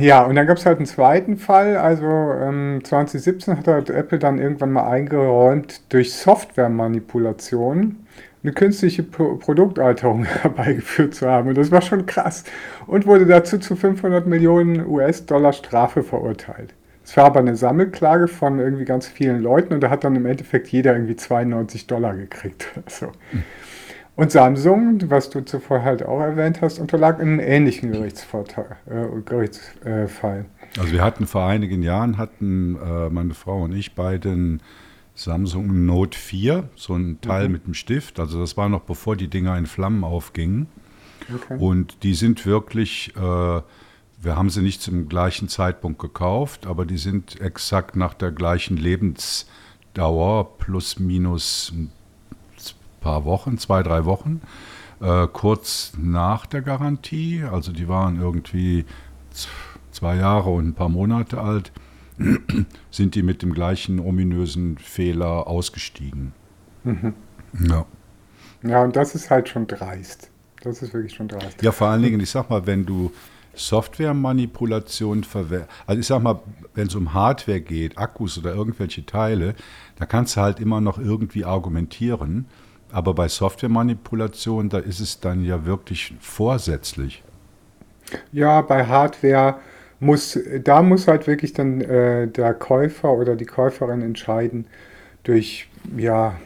Ja, 0.00 0.24
und 0.24 0.34
dann 0.34 0.48
gab 0.48 0.56
es 0.56 0.66
halt 0.66 0.78
einen 0.78 0.86
zweiten 0.86 1.36
Fall. 1.36 1.76
Also 1.76 2.04
ähm, 2.04 2.80
2017 2.82 3.58
hat 3.58 3.68
halt 3.68 3.90
Apple 3.90 4.18
dann 4.18 4.40
irgendwann 4.40 4.72
mal 4.72 4.90
eingeräumt, 4.90 5.82
durch 5.90 6.12
Softwaremanipulation 6.14 8.07
eine 8.48 8.54
künstliche 8.54 9.02
Pro 9.02 9.36
Produktalterung 9.36 10.24
herbeigeführt 10.42 11.14
zu 11.14 11.28
haben. 11.28 11.48
Und 11.48 11.58
das 11.58 11.70
war 11.70 11.82
schon 11.82 12.06
krass. 12.06 12.44
Und 12.86 13.06
wurde 13.06 13.26
dazu 13.26 13.58
zu 13.58 13.76
500 13.76 14.26
Millionen 14.26 14.86
US-Dollar 14.86 15.52
Strafe 15.52 16.02
verurteilt. 16.02 16.74
Es 17.04 17.16
war 17.16 17.26
aber 17.26 17.40
eine 17.40 17.56
Sammelklage 17.56 18.28
von 18.28 18.58
irgendwie 18.58 18.84
ganz 18.84 19.06
vielen 19.06 19.40
Leuten 19.40 19.72
und 19.72 19.80
da 19.80 19.90
hat 19.90 20.04
dann 20.04 20.16
im 20.16 20.26
Endeffekt 20.26 20.68
jeder 20.68 20.94
irgendwie 20.94 21.16
92 21.16 21.86
Dollar 21.86 22.16
gekriegt. 22.16 22.68
Also. 22.84 23.12
Und 24.16 24.32
Samsung, 24.32 24.98
was 25.10 25.30
du 25.30 25.42
zuvor 25.42 25.84
halt 25.84 26.04
auch 26.04 26.20
erwähnt 26.20 26.60
hast, 26.60 26.80
unterlag 26.80 27.20
in 27.20 27.28
einem 27.28 27.40
ähnlichen 27.40 27.92
Gerichtsvorteil, 27.92 28.76
äh, 28.86 29.06
Gerichtsfall. 29.24 30.46
Also 30.76 30.92
wir 30.92 31.04
hatten 31.04 31.28
vor 31.28 31.46
einigen 31.46 31.82
Jahren, 31.82 32.18
hatten 32.18 32.76
äh, 32.76 33.10
meine 33.10 33.34
Frau 33.34 33.62
und 33.62 33.72
ich 33.72 33.94
beiden 33.94 34.60
Samsung 35.18 35.84
Note 35.84 36.16
4, 36.16 36.68
so 36.76 36.94
ein 36.94 37.20
Teil 37.20 37.46
mhm. 37.46 37.52
mit 37.52 37.66
dem 37.66 37.74
Stift. 37.74 38.20
Also 38.20 38.38
das 38.38 38.56
war 38.56 38.68
noch 38.68 38.82
bevor 38.82 39.16
die 39.16 39.26
Dinger 39.26 39.58
in 39.58 39.66
Flammen 39.66 40.04
aufgingen. 40.04 40.68
Okay. 41.34 41.58
Und 41.58 42.04
die 42.04 42.14
sind 42.14 42.46
wirklich, 42.46 43.12
äh, 43.16 43.20
wir 43.20 44.36
haben 44.36 44.48
sie 44.48 44.62
nicht 44.62 44.80
zum 44.80 45.08
gleichen 45.08 45.48
Zeitpunkt 45.48 45.98
gekauft, 45.98 46.66
aber 46.66 46.86
die 46.86 46.98
sind 46.98 47.40
exakt 47.40 47.96
nach 47.96 48.14
der 48.14 48.30
gleichen 48.30 48.76
Lebensdauer 48.76 50.56
plus 50.58 51.00
minus 51.00 51.72
ein 51.74 51.90
paar 53.00 53.24
Wochen, 53.24 53.58
zwei, 53.58 53.82
drei 53.82 54.04
Wochen, 54.04 54.40
äh, 55.00 55.26
kurz 55.26 55.94
nach 55.98 56.46
der 56.46 56.62
Garantie. 56.62 57.42
Also 57.42 57.72
die 57.72 57.88
waren 57.88 58.20
irgendwie 58.20 58.84
zwei 59.90 60.14
Jahre 60.14 60.50
und 60.50 60.68
ein 60.68 60.74
paar 60.74 60.88
Monate 60.88 61.40
alt, 61.40 61.72
sind 62.90 63.14
die 63.14 63.22
mit 63.22 63.42
dem 63.42 63.52
gleichen 63.54 64.00
ominösen 64.00 64.78
Fehler 64.78 65.46
ausgestiegen. 65.46 66.32
Mhm. 66.84 67.14
Ja. 67.68 67.86
Ja, 68.62 68.82
und 68.82 68.96
das 68.96 69.14
ist 69.14 69.30
halt 69.30 69.48
schon 69.48 69.66
dreist. 69.66 70.30
Das 70.62 70.82
ist 70.82 70.92
wirklich 70.92 71.14
schon 71.14 71.28
dreist. 71.28 71.62
Ja, 71.62 71.70
vor 71.72 71.88
allen 71.88 72.02
Dingen, 72.02 72.20
ich 72.20 72.30
sag 72.30 72.50
mal, 72.50 72.66
wenn 72.66 72.84
du 72.84 73.12
Softwaremanipulation 73.54 75.24
verwendest, 75.24 75.70
also 75.86 76.00
ich 76.00 76.06
sag 76.06 76.22
mal, 76.22 76.40
wenn 76.74 76.86
es 76.88 76.94
um 76.94 77.12
Hardware 77.14 77.60
geht, 77.60 77.98
Akkus 77.98 78.38
oder 78.38 78.54
irgendwelche 78.54 79.04
Teile, 79.06 79.54
da 79.96 80.06
kannst 80.06 80.36
du 80.36 80.40
halt 80.40 80.60
immer 80.60 80.80
noch 80.80 80.98
irgendwie 80.98 81.44
argumentieren. 81.44 82.46
Aber 82.90 83.14
bei 83.14 83.28
Softwaremanipulation, 83.28 84.68
da 84.68 84.78
ist 84.78 85.00
es 85.00 85.20
dann 85.20 85.44
ja 85.44 85.64
wirklich 85.66 86.14
vorsätzlich. 86.20 87.22
Ja, 88.32 88.62
bei 88.62 88.86
Hardware 88.86 89.60
muss, 90.00 90.38
da 90.62 90.82
muss 90.82 91.08
halt 91.08 91.26
wirklich 91.26 91.52
dann 91.52 91.80
äh, 91.80 92.28
der 92.28 92.54
Käufer 92.54 93.12
oder 93.12 93.36
die 93.36 93.46
Käuferin 93.46 94.02
entscheiden 94.02 94.66
durch 95.24 95.68
ja, 95.96 96.38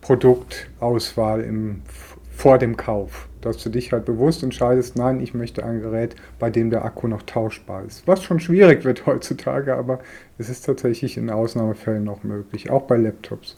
Produktauswahl 0.00 1.40
im, 1.42 1.82
vor 2.30 2.58
dem 2.58 2.76
Kauf. 2.76 3.28
Dass 3.40 3.56
du 3.62 3.70
dich 3.70 3.92
halt 3.92 4.04
bewusst 4.04 4.42
entscheidest, 4.42 4.96
nein, 4.96 5.20
ich 5.20 5.32
möchte 5.32 5.64
ein 5.64 5.80
Gerät, 5.80 6.14
bei 6.38 6.50
dem 6.50 6.68
der 6.68 6.84
Akku 6.84 7.08
noch 7.08 7.22
tauschbar 7.22 7.84
ist. 7.84 8.06
Was 8.06 8.22
schon 8.22 8.38
schwierig 8.38 8.84
wird 8.84 9.06
heutzutage, 9.06 9.74
aber 9.74 10.00
es 10.36 10.50
ist 10.50 10.66
tatsächlich 10.66 11.16
in 11.16 11.30
Ausnahmefällen 11.30 12.04
noch 12.04 12.22
möglich, 12.22 12.70
auch 12.70 12.82
bei 12.82 12.98
Laptops. 12.98 13.56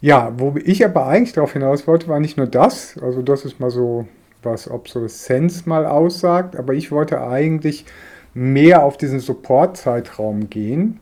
Ja, 0.00 0.32
wo 0.36 0.54
ich 0.62 0.84
aber 0.84 1.06
eigentlich 1.06 1.32
darauf 1.32 1.52
hinaus 1.52 1.86
wollte, 1.86 2.08
war 2.08 2.20
nicht 2.20 2.36
nur 2.36 2.48
das, 2.48 2.98
also 3.00 3.22
das 3.22 3.44
ist 3.44 3.60
mal 3.60 3.70
so, 3.70 4.06
was 4.42 4.68
Obsoleszenz 4.68 5.66
mal 5.66 5.86
aussagt, 5.86 6.56
aber 6.56 6.74
ich 6.74 6.90
wollte 6.90 7.20
eigentlich 7.20 7.84
mehr 8.34 8.82
auf 8.82 8.96
diesen 8.96 9.20
Support-Zeitraum 9.20 10.48
gehen. 10.50 11.00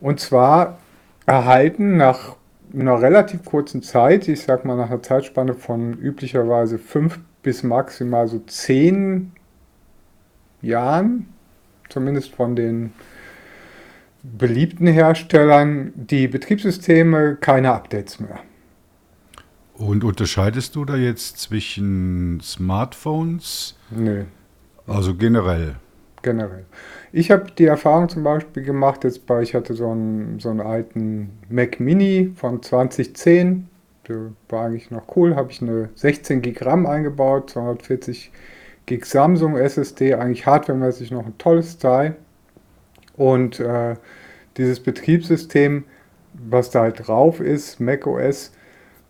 Und 0.00 0.20
zwar 0.20 0.78
erhalten 1.26 1.96
nach 1.96 2.36
einer 2.74 3.00
relativ 3.00 3.44
kurzen 3.44 3.82
Zeit, 3.82 4.28
ich 4.28 4.42
sag 4.42 4.64
mal 4.64 4.76
nach 4.76 4.90
einer 4.90 5.02
Zeitspanne 5.02 5.54
von 5.54 5.94
üblicherweise 5.94 6.78
fünf 6.78 7.18
bis 7.42 7.62
maximal 7.62 8.28
so 8.28 8.40
zehn 8.40 9.32
Jahren, 10.62 11.28
zumindest 11.88 12.34
von 12.34 12.56
den 12.56 12.92
beliebten 14.22 14.86
Herstellern 14.86 15.92
die 15.94 16.26
Betriebssysteme 16.26 17.36
keine 17.36 17.72
Updates 17.72 18.18
mehr. 18.18 18.40
Und 19.74 20.04
unterscheidest 20.04 20.74
du 20.74 20.84
da 20.84 20.96
jetzt 20.96 21.38
zwischen 21.38 22.40
Smartphones? 22.42 23.76
Nö. 23.90 24.24
Also 24.86 25.14
generell? 25.14 25.76
Generell. 26.26 26.64
Ich 27.12 27.30
habe 27.30 27.52
die 27.56 27.66
Erfahrung 27.66 28.08
zum 28.08 28.24
Beispiel 28.24 28.64
gemacht, 28.64 29.04
jetzt 29.04 29.26
bei, 29.26 29.42
ich 29.42 29.54
hatte 29.54 29.74
so 29.74 29.88
einen, 29.88 30.40
so 30.40 30.50
einen 30.50 30.60
alten 30.60 31.38
Mac 31.48 31.78
Mini 31.78 32.32
von 32.34 32.64
2010, 32.64 33.68
der 34.08 34.32
war 34.48 34.66
eigentlich 34.66 34.90
noch 34.90 35.16
cool, 35.16 35.36
habe 35.36 35.52
ich 35.52 35.62
eine 35.62 35.88
16 35.94 36.42
GB 36.42 36.64
RAM 36.64 36.84
eingebaut, 36.84 37.50
240 37.50 38.32
GB 38.86 39.04
Samsung 39.04 39.56
SSD, 39.56 40.14
eigentlich 40.14 40.46
hardwaremäßig 40.46 41.12
noch 41.12 41.26
ein 41.26 41.38
tolles 41.38 41.78
Teil. 41.78 42.16
Und 43.16 43.60
äh, 43.60 43.94
dieses 44.56 44.80
Betriebssystem, 44.80 45.84
was 46.32 46.70
da 46.70 46.80
halt 46.80 47.06
drauf 47.06 47.38
ist, 47.38 47.78
macOS, 47.78 48.50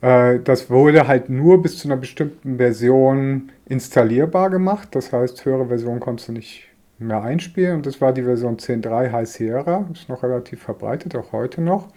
äh, 0.02 0.38
das 0.40 0.68
wurde 0.68 1.08
halt 1.08 1.30
nur 1.30 1.62
bis 1.62 1.78
zu 1.78 1.88
einer 1.88 1.96
bestimmten 1.96 2.58
Version 2.58 3.52
installierbar 3.64 4.50
gemacht. 4.50 4.90
Das 4.92 5.14
heißt, 5.14 5.46
höhere 5.46 5.68
Version 5.68 5.98
konntest 5.98 6.28
du 6.28 6.32
nicht 6.32 6.68
mehr 6.98 7.22
einspielen. 7.22 7.76
Und 7.76 7.86
das 7.86 8.00
war 8.00 8.12
die 8.12 8.22
Version 8.22 8.56
10.3 8.56 9.12
High 9.12 9.28
Sierra. 9.28 9.88
Ist 9.92 10.08
noch 10.08 10.22
relativ 10.22 10.62
verbreitet, 10.62 11.14
auch 11.16 11.32
heute 11.32 11.60
noch. 11.60 11.88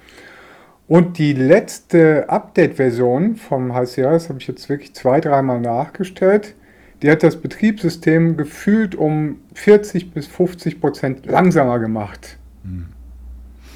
Und 0.88 1.20
die 1.20 1.34
letzte 1.34 2.28
Update-Version 2.30 3.36
vom 3.36 3.76
High 3.76 3.88
Sierra, 3.88 4.14
das 4.14 4.28
habe 4.30 4.40
ich 4.40 4.48
jetzt 4.48 4.70
wirklich 4.70 4.96
zwei, 4.96 5.20
dreimal 5.20 5.62
nachgestellt, 5.62 6.56
die 7.02 7.12
hat 7.12 7.24
das 7.24 7.38
Betriebssystem 7.38 8.36
gefühlt 8.36 8.96
um 8.96 9.38
40 9.54 10.12
bis 10.14 10.28
50 10.28 10.82
Prozent 10.82 11.26
langsamer 11.28 11.80
gemacht. 11.80 12.38
Mhm. 12.64 12.88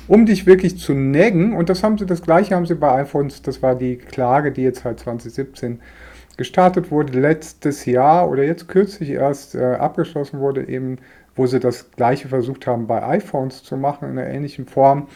Um 0.08 0.26
dich 0.26 0.46
wirklich 0.46 0.78
zu 0.80 0.94
neggen, 0.94 1.54
und 1.54 1.70
das 1.70 1.84
haben 1.84 1.98
sie, 1.98 2.06
das 2.06 2.24
gleiche 2.24 2.56
haben 2.56 2.66
sie 2.66 2.76
bei 2.76 3.02
iPhones, 3.02 3.42
das 3.42 3.62
war 3.62 3.76
die 3.76 3.96
Klage, 3.96 4.52
die 4.52 4.64
jetzt 4.64 4.84
halt 4.84 5.00
2017 5.00 5.80
gestartet 6.38 6.92
wurde, 6.92 7.20
letztes 7.20 7.86
Jahr 7.86 8.30
oder 8.30 8.44
jetzt 8.44 8.68
kürzlich 8.68 9.10
erst 9.12 9.56
äh, 9.56 9.76
abgeschlossen 9.76 10.40
wurde, 10.40 10.68
eben, 10.68 10.98
wo 11.36 11.48
sie 11.48 11.60
das 11.60 11.92
gleiche 11.92 12.28
versucht 12.28 12.68
haben, 12.68 12.88
bei 12.88 13.04
iPhones 13.04 13.64
zu 13.64 13.78
machen, 13.78 14.10
in 14.10 14.18
einer 14.18 14.30
ähnlichen 14.30 14.66
Form. 14.66 15.08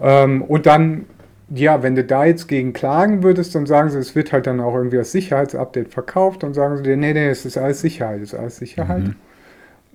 Ähm, 0.00 0.42
und 0.42 0.66
dann 0.66 1.06
ja, 1.50 1.82
wenn 1.82 1.94
du 1.94 2.04
da 2.04 2.24
jetzt 2.24 2.48
gegen 2.48 2.72
klagen 2.72 3.22
würdest, 3.22 3.54
dann 3.54 3.66
sagen 3.66 3.90
sie, 3.90 3.98
es 3.98 4.14
wird 4.14 4.32
halt 4.32 4.46
dann 4.46 4.60
auch 4.60 4.74
irgendwie 4.74 4.98
als 4.98 5.12
Sicherheitsupdate 5.12 5.88
verkauft, 5.88 6.42
dann 6.42 6.54
sagen 6.54 6.78
sie 6.78 6.82
dir, 6.82 6.96
nee, 6.96 7.12
nee, 7.12 7.28
es 7.28 7.44
ist 7.44 7.58
alles 7.58 7.80
Sicherheit, 7.80 8.22
es 8.22 8.32
ist 8.32 8.38
alles 8.38 8.56
Sicherheit. 8.56 9.04
Mhm. 9.04 9.16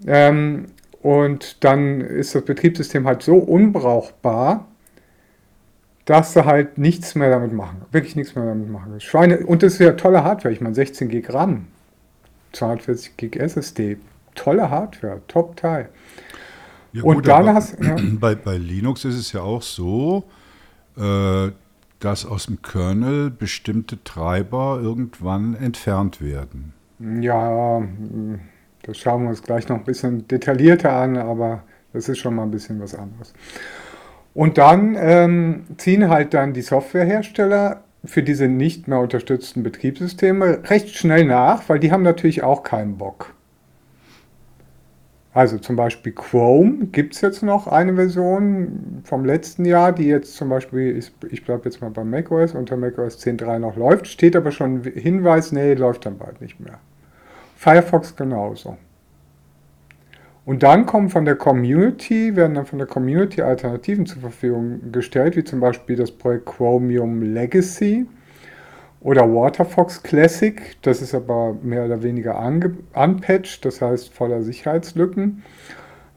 Ähm, 0.08 0.66
und 1.02 1.64
dann 1.64 2.02
ist 2.02 2.36
das 2.36 2.44
Betriebssystem 2.44 3.08
halt 3.08 3.24
so 3.24 3.38
unbrauchbar, 3.38 4.68
dass 6.10 6.34
du 6.34 6.44
halt 6.44 6.80
nichts 6.80 7.14
mehr 7.14 7.30
damit 7.30 7.54
machen, 7.54 7.84
wirklich 7.92 8.16
nichts 8.16 8.34
mehr 8.34 8.44
damit 8.44 8.68
machen 8.68 9.00
Schweine, 9.00 9.46
und 9.46 9.62
das 9.62 9.74
ist 9.74 9.80
ja 9.80 9.92
tolle 9.92 10.24
Hardware, 10.24 10.52
ich 10.52 10.60
meine 10.60 10.74
16 10.74 11.08
GB 11.08 11.32
RAM, 11.32 11.68
240 12.54 13.16
GB 13.16 13.38
SSD, 13.38 13.98
tolle 14.34 14.72
Hardware, 14.72 15.22
Top-Teil. 15.28 15.90
Ja, 16.94 17.04
und 17.04 17.28
dann 17.28 17.54
hast 17.54 17.78
ja. 17.80 17.96
bei, 18.20 18.34
bei 18.34 18.58
Linux 18.58 19.06
ist 19.06 19.20
es 19.20 19.34
ja 19.34 19.42
auch 19.42 19.62
so, 19.62 20.24
äh, 20.98 21.52
dass 22.00 22.26
aus 22.26 22.48
dem 22.48 22.64
Kernel 22.64 23.30
bestimmte 23.30 24.04
Treiber 24.04 24.80
irgendwann 24.82 25.54
entfernt 25.54 26.22
werden. 26.22 26.74
Ja, 27.22 27.84
das 28.82 28.98
schauen 28.98 29.24
wir 29.24 29.30
uns 29.30 29.44
gleich 29.44 29.70
noch 29.70 29.78
ein 29.78 29.84
bisschen 29.84 30.28
detaillierter 30.28 30.92
an, 30.92 31.18
aber 31.18 31.62
das 31.94 32.10
ist 32.10 32.18
schon 32.18 32.34
mal 32.34 32.44
ein 32.44 32.52
bisschen 32.52 32.82
was 32.82 32.96
anderes. 32.96 33.32
Und 34.34 34.58
dann 34.58 34.96
ähm, 35.00 35.64
ziehen 35.78 36.10
halt 36.10 36.34
dann 36.34 36.54
die 36.54 36.62
Softwarehersteller 36.62 37.84
für 38.06 38.24
diese 38.24 38.48
nicht 38.48 38.88
mehr 38.88 39.00
unterstützten 39.00 39.64
Betriebssysteme 39.64 40.70
recht 40.70 40.96
schnell 40.96 41.26
nach, 41.26 41.68
weil 41.68 41.80
die 41.80 41.92
haben 41.92 42.04
natürlich 42.04 42.44
auch 42.44 42.64
keinen 42.64 42.98
Bock. 42.98 43.34
Also 45.34 45.60
zum 45.60 45.76
Beispiel 45.76 46.12
Chrome 46.12 46.88
gibt 46.88 47.14
es 47.14 47.22
jetzt 47.22 47.44
noch 47.44 47.68
eine 47.68 47.96
Version 47.96 49.02
vom 49.04 49.26
letzten 49.26 49.64
Jahr, 49.64 49.92
die 49.92 50.08
jetzt 50.08 50.36
zum 50.36 50.50
Beispiel, 50.50 50.98
ich, 50.98 51.12
ich 51.30 51.46
bleibe 51.46 51.66
jetzt 51.66 51.82
mal 51.82 51.92
bei 51.92 52.04
macOS, 52.04 52.56
unter 52.56 52.78
macOS 52.78 53.20
10.3 53.20 53.60
noch 53.60 53.78
läuft, 53.78 54.08
steht 54.08 54.36
aber 54.36 54.52
schon 54.52 54.84
Hinweis, 54.84 55.52
nee, 55.52 55.76
läuft 55.76 56.06
dann 56.06 56.18
bald 56.18 56.42
nicht 56.42 56.60
mehr. 56.60 56.80
Firefox 57.56 58.16
genauso. 58.16 58.78
Und 60.50 60.64
dann 60.64 60.88
kommen 60.88 61.10
von 61.10 61.26
der 61.26 61.36
Community, 61.36 62.36
werden 62.36 62.56
dann 62.56 62.66
von 62.66 62.80
der 62.80 62.88
Community 62.88 63.44
Alternativen 63.44 64.08
zur 64.08 64.20
Verfügung 64.22 64.92
gestellt, 64.92 65.36
wie 65.36 65.44
zum 65.44 65.60
Beispiel 65.60 65.96
das 65.96 66.10
Projekt 66.10 66.48
Chromium 66.48 67.22
Legacy. 67.22 68.08
Oder 69.02 69.32
Waterfox 69.32 70.02
Classic, 70.02 70.76
das 70.82 71.04
ist 71.04 71.14
aber 71.14 71.56
mehr 71.62 71.86
oder 71.86 72.02
weniger 72.02 72.44
unpatched, 72.96 73.64
das 73.64 73.80
heißt 73.80 74.12
voller 74.12 74.42
Sicherheitslücken. 74.42 75.44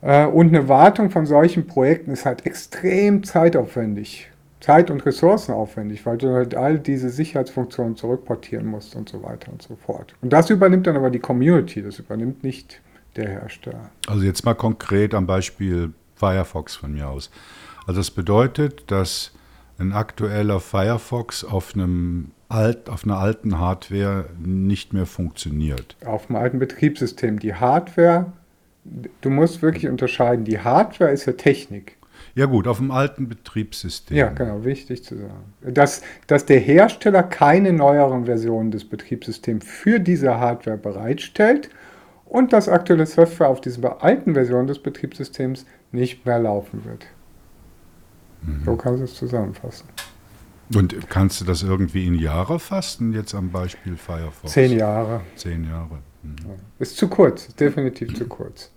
Äh, 0.00 0.24
und 0.24 0.48
eine 0.48 0.66
Wartung 0.66 1.10
von 1.10 1.26
solchen 1.26 1.66
Projekten 1.66 2.12
ist 2.12 2.24
halt 2.24 2.46
extrem 2.46 3.24
zeitaufwendig. 3.24 4.30
Zeit- 4.60 4.90
und 4.90 5.04
ressourcenaufwendig, 5.04 6.06
weil 6.06 6.16
du 6.16 6.32
halt 6.32 6.54
all 6.54 6.78
diese 6.78 7.10
Sicherheitsfunktionen 7.10 7.96
zurückportieren 7.96 8.64
musst 8.64 8.96
und 8.96 9.10
so 9.10 9.22
weiter 9.22 9.52
und 9.52 9.60
so 9.60 9.76
fort. 9.76 10.14
Und 10.22 10.32
das 10.32 10.48
übernimmt 10.48 10.86
dann 10.86 10.96
aber 10.96 11.10
die 11.10 11.18
Community, 11.18 11.82
das 11.82 11.98
übernimmt 11.98 12.42
nicht 12.42 12.80
der 13.16 13.28
Hersteller. 13.28 13.90
Also 14.06 14.24
jetzt 14.24 14.44
mal 14.44 14.54
konkret 14.54 15.14
am 15.14 15.26
Beispiel 15.26 15.92
Firefox 16.14 16.76
von 16.76 16.92
mir 16.92 17.08
aus. 17.08 17.30
Also 17.86 18.00
das 18.00 18.10
bedeutet, 18.10 18.90
dass 18.90 19.32
ein 19.78 19.92
aktueller 19.92 20.60
Firefox 20.60 21.44
auf 21.44 21.74
einem 21.74 22.30
alt, 22.48 22.88
auf 22.88 23.04
einer 23.04 23.18
alten 23.18 23.58
Hardware 23.58 24.26
nicht 24.38 24.92
mehr 24.92 25.06
funktioniert. 25.06 25.96
Auf 26.04 26.28
einem 26.28 26.36
alten 26.36 26.58
Betriebssystem. 26.58 27.38
Die 27.38 27.54
Hardware, 27.54 28.32
du 29.20 29.30
musst 29.30 29.62
wirklich 29.62 29.88
unterscheiden, 29.88 30.44
die 30.44 30.60
Hardware 30.60 31.10
ist 31.10 31.26
ja 31.26 31.32
Technik. 31.32 31.96
Ja 32.34 32.46
gut, 32.46 32.66
auf 32.66 32.78
dem 32.78 32.90
alten 32.90 33.28
Betriebssystem. 33.28 34.16
Ja, 34.16 34.28
genau, 34.28 34.64
wichtig 34.64 35.04
zu 35.04 35.16
sagen. 35.16 35.52
Dass, 35.60 36.02
dass 36.26 36.46
der 36.46 36.60
Hersteller 36.60 37.22
keine 37.22 37.72
neueren 37.72 38.24
Versionen 38.24 38.70
des 38.70 38.84
Betriebssystems 38.84 39.66
für 39.66 39.98
diese 39.98 40.38
Hardware 40.38 40.78
bereitstellt 40.78 41.68
und 42.32 42.54
dass 42.54 42.66
aktuelle 42.66 43.04
Software 43.04 43.48
auf 43.48 43.60
dieser 43.60 44.02
alten 44.02 44.32
Version 44.32 44.66
des 44.66 44.78
Betriebssystems 44.78 45.66
nicht 45.92 46.24
mehr 46.24 46.38
laufen 46.38 46.82
wird. 46.86 47.04
Mhm. 48.40 48.62
So 48.64 48.74
kannst 48.74 49.00
du 49.00 49.04
es 49.04 49.14
zusammenfassen. 49.14 49.86
Und 50.74 51.10
kannst 51.10 51.42
du 51.42 51.44
das 51.44 51.62
irgendwie 51.62 52.06
in 52.06 52.14
Jahre 52.14 52.58
fassen, 52.58 53.12
jetzt 53.12 53.34
am 53.34 53.50
Beispiel 53.50 53.98
Firefox? 53.98 54.50
Zehn 54.50 54.78
Jahre. 54.78 55.20
Zehn 55.36 55.64
Jahre. 55.64 55.98
Mhm. 56.22 56.36
Ist 56.78 56.96
zu 56.96 57.08
kurz, 57.08 57.54
definitiv 57.54 58.14
zu 58.16 58.26
kurz. 58.26 58.72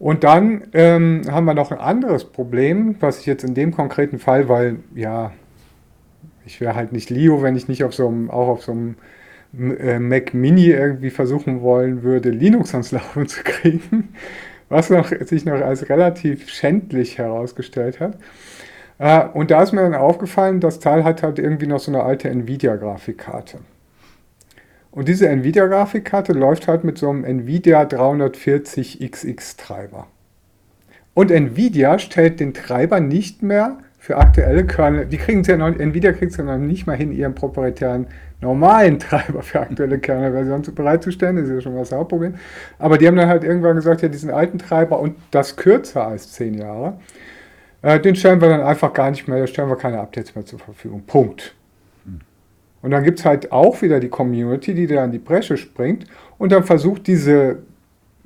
Und 0.00 0.24
dann 0.24 0.64
ähm, 0.72 1.22
haben 1.30 1.44
wir 1.44 1.54
noch 1.54 1.70
ein 1.70 1.78
anderes 1.78 2.24
Problem, 2.24 2.96
was 2.98 3.20
ich 3.20 3.26
jetzt 3.26 3.44
in 3.44 3.54
dem 3.54 3.70
konkreten 3.70 4.18
Fall, 4.18 4.48
weil 4.48 4.80
ja, 4.96 5.30
ich 6.44 6.60
wäre 6.60 6.74
halt 6.74 6.90
nicht 6.90 7.10
Leo, 7.10 7.42
wenn 7.42 7.54
ich 7.54 7.68
nicht 7.68 7.84
auf 7.84 7.94
so 7.94 8.08
einem, 8.08 8.28
auch 8.28 8.48
auf 8.48 8.64
so 8.64 8.72
einem 8.72 8.96
Mac 9.52 10.34
Mini 10.34 10.66
irgendwie 10.66 11.10
versuchen 11.10 11.60
wollen 11.60 12.02
würde, 12.02 12.30
Linux 12.30 12.72
ans 12.72 12.90
Laufen 12.92 13.28
zu 13.28 13.44
kriegen, 13.44 14.14
was 14.68 14.90
noch, 14.90 15.12
sich 15.20 15.44
noch 15.44 15.60
als 15.60 15.88
relativ 15.88 16.48
schändlich 16.48 17.18
herausgestellt 17.18 18.00
hat. 18.00 18.18
Äh, 18.98 19.26
und 19.34 19.50
da 19.50 19.62
ist 19.62 19.72
mir 19.72 19.80
dann 19.82 19.94
aufgefallen, 19.94 20.60
das 20.60 20.80
Teil 20.80 21.04
hat 21.04 21.22
halt 21.22 21.38
irgendwie 21.38 21.66
noch 21.66 21.80
so 21.80 21.90
eine 21.90 22.02
alte 22.02 22.30
Nvidia-Grafikkarte. 22.30 23.58
Und 24.90 25.08
diese 25.08 25.28
Nvidia-Grafikkarte 25.28 26.32
läuft 26.32 26.66
halt 26.68 26.84
mit 26.84 26.96
so 26.98 27.10
einem 27.10 27.24
Nvidia 27.24 27.82
340XX-Treiber. 27.82 30.06
Und 31.14 31.30
Nvidia 31.30 31.98
stellt 31.98 32.40
den 32.40 32.54
Treiber 32.54 33.00
nicht 33.00 33.42
mehr 33.42 33.76
für 34.02 34.16
aktuelle 34.16 34.66
Kernel. 34.66 35.06
Die 35.06 35.16
kriegen 35.16 35.42
es 35.42 35.46
ja 35.46 35.56
noch, 35.56 35.68
Nvidia 35.68 36.10
kriegt 36.12 36.32
es 36.32 36.36
ja 36.36 36.42
noch 36.42 36.58
nicht 36.58 36.88
mal 36.88 36.96
hin, 36.96 37.12
ihren 37.12 37.36
proprietären 37.36 38.08
normalen 38.40 38.98
Treiber 38.98 39.42
für 39.42 39.60
aktuelle 39.60 40.00
Kernelversionen 40.00 40.74
bereitzustellen. 40.74 41.36
Das 41.36 41.44
ist 41.44 41.54
ja 41.54 41.60
schon 41.60 41.76
das 41.76 41.92
Hauptproblem. 41.92 42.34
Aber 42.80 42.98
die 42.98 43.06
haben 43.06 43.14
dann 43.14 43.28
halt 43.28 43.44
irgendwann 43.44 43.76
gesagt, 43.76 44.02
ja, 44.02 44.08
diesen 44.08 44.30
alten 44.30 44.58
Treiber 44.58 44.98
und 44.98 45.14
das 45.30 45.54
kürzer 45.54 46.04
als 46.04 46.32
10 46.32 46.54
Jahre, 46.54 46.98
äh, 47.82 48.00
den 48.00 48.16
stellen 48.16 48.40
wir 48.40 48.48
dann 48.48 48.62
einfach 48.62 48.92
gar 48.92 49.08
nicht 49.08 49.28
mehr, 49.28 49.38
da 49.38 49.46
stellen 49.46 49.68
wir 49.68 49.76
keine 49.76 50.00
Updates 50.00 50.34
mehr 50.34 50.44
zur 50.44 50.58
Verfügung. 50.58 51.04
Punkt. 51.06 51.54
Und 52.82 52.90
dann 52.90 53.04
gibt 53.04 53.20
es 53.20 53.24
halt 53.24 53.52
auch 53.52 53.82
wieder 53.82 54.00
die 54.00 54.08
Community, 54.08 54.74
die 54.74 54.88
da 54.88 55.04
an 55.04 55.12
die 55.12 55.20
Bresche 55.20 55.56
springt 55.56 56.06
und 56.38 56.50
dann 56.50 56.64
versucht 56.64 57.06
diese 57.06 57.58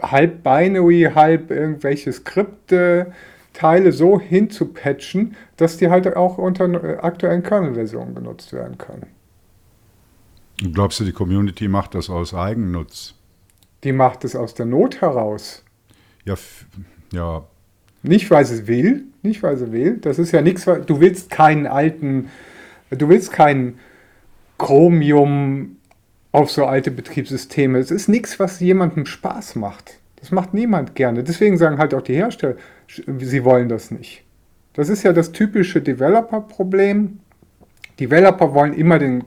halb 0.01 0.43
Binary, 0.43 1.11
halb 1.15 1.51
irgendwelche 1.51 2.13
Skripte, 2.13 3.13
Teile 3.57 3.91
so 3.91 4.21
hinzupatchen, 4.21 5.35
dass 5.57 5.79
die 5.79 5.89
halt 5.89 6.15
auch 6.15 6.37
unter 6.37 6.67
äh, 6.67 6.99
aktuellen 6.99 7.43
Kernel-Versionen 7.43 8.15
benutzt 8.15 8.53
werden 8.53 8.77
können. 8.77 9.07
Glaubst 10.59 11.01
du, 11.01 11.05
die 11.05 11.13
Community 11.13 11.67
macht 11.67 11.95
das 11.95 12.11
aus 12.11 12.35
Eigennutz? 12.35 13.15
Die 13.83 13.93
macht 13.93 14.25
es 14.25 14.37
aus 14.37 14.55
der 14.55 14.67
Not 14.67 15.01
heraus. 15.01 15.65
Ja, 16.25 16.35
ja. 17.13 17.45
Nicht, 18.03 18.31
weil 18.31 18.45
sie 18.45 18.67
will, 18.67 19.05
nicht, 19.23 19.43
weil 19.43 19.57
sie 19.57 19.73
will. 19.73 19.99
Das 19.99 20.19
ist 20.19 20.33
ja 20.33 20.43
nichts, 20.43 20.65
du 20.65 21.01
willst 21.01 21.31
keinen 21.31 21.67
alten, 21.67 22.29
du 22.91 23.09
willst 23.09 23.33
keinen 23.33 23.79
Chromium 24.59 25.77
auf 26.33 26.51
so 26.51 26.67
alte 26.67 26.91
Betriebssysteme. 26.91 27.79
Es 27.79 27.91
ist 27.91 28.09
nichts, 28.09 28.39
was 28.39 28.61
jemandem 28.61 29.07
Spaß 29.07 29.57
macht. 29.57 29.99
Das 30.17 30.31
macht 30.31 30.55
niemand 30.55 30.95
gerne. 30.95 31.25
Deswegen 31.25 31.57
sagen 31.57 31.79
halt 31.79 31.95
auch 31.95 32.03
die 32.03 32.15
Hersteller, 32.15 32.57
sie 32.89 33.45
wollen 33.45 33.69
das 33.69 33.91
nicht. 33.91 34.25
Das 34.75 34.89
ist 34.89 35.03
ja 35.03 35.13
das 35.13 35.33
typische 35.33 35.81
Developer-Problem. 35.81 37.19
Developer 37.99 38.53
wollen 38.55 38.75
immer 38.75 38.99
den 38.99 39.25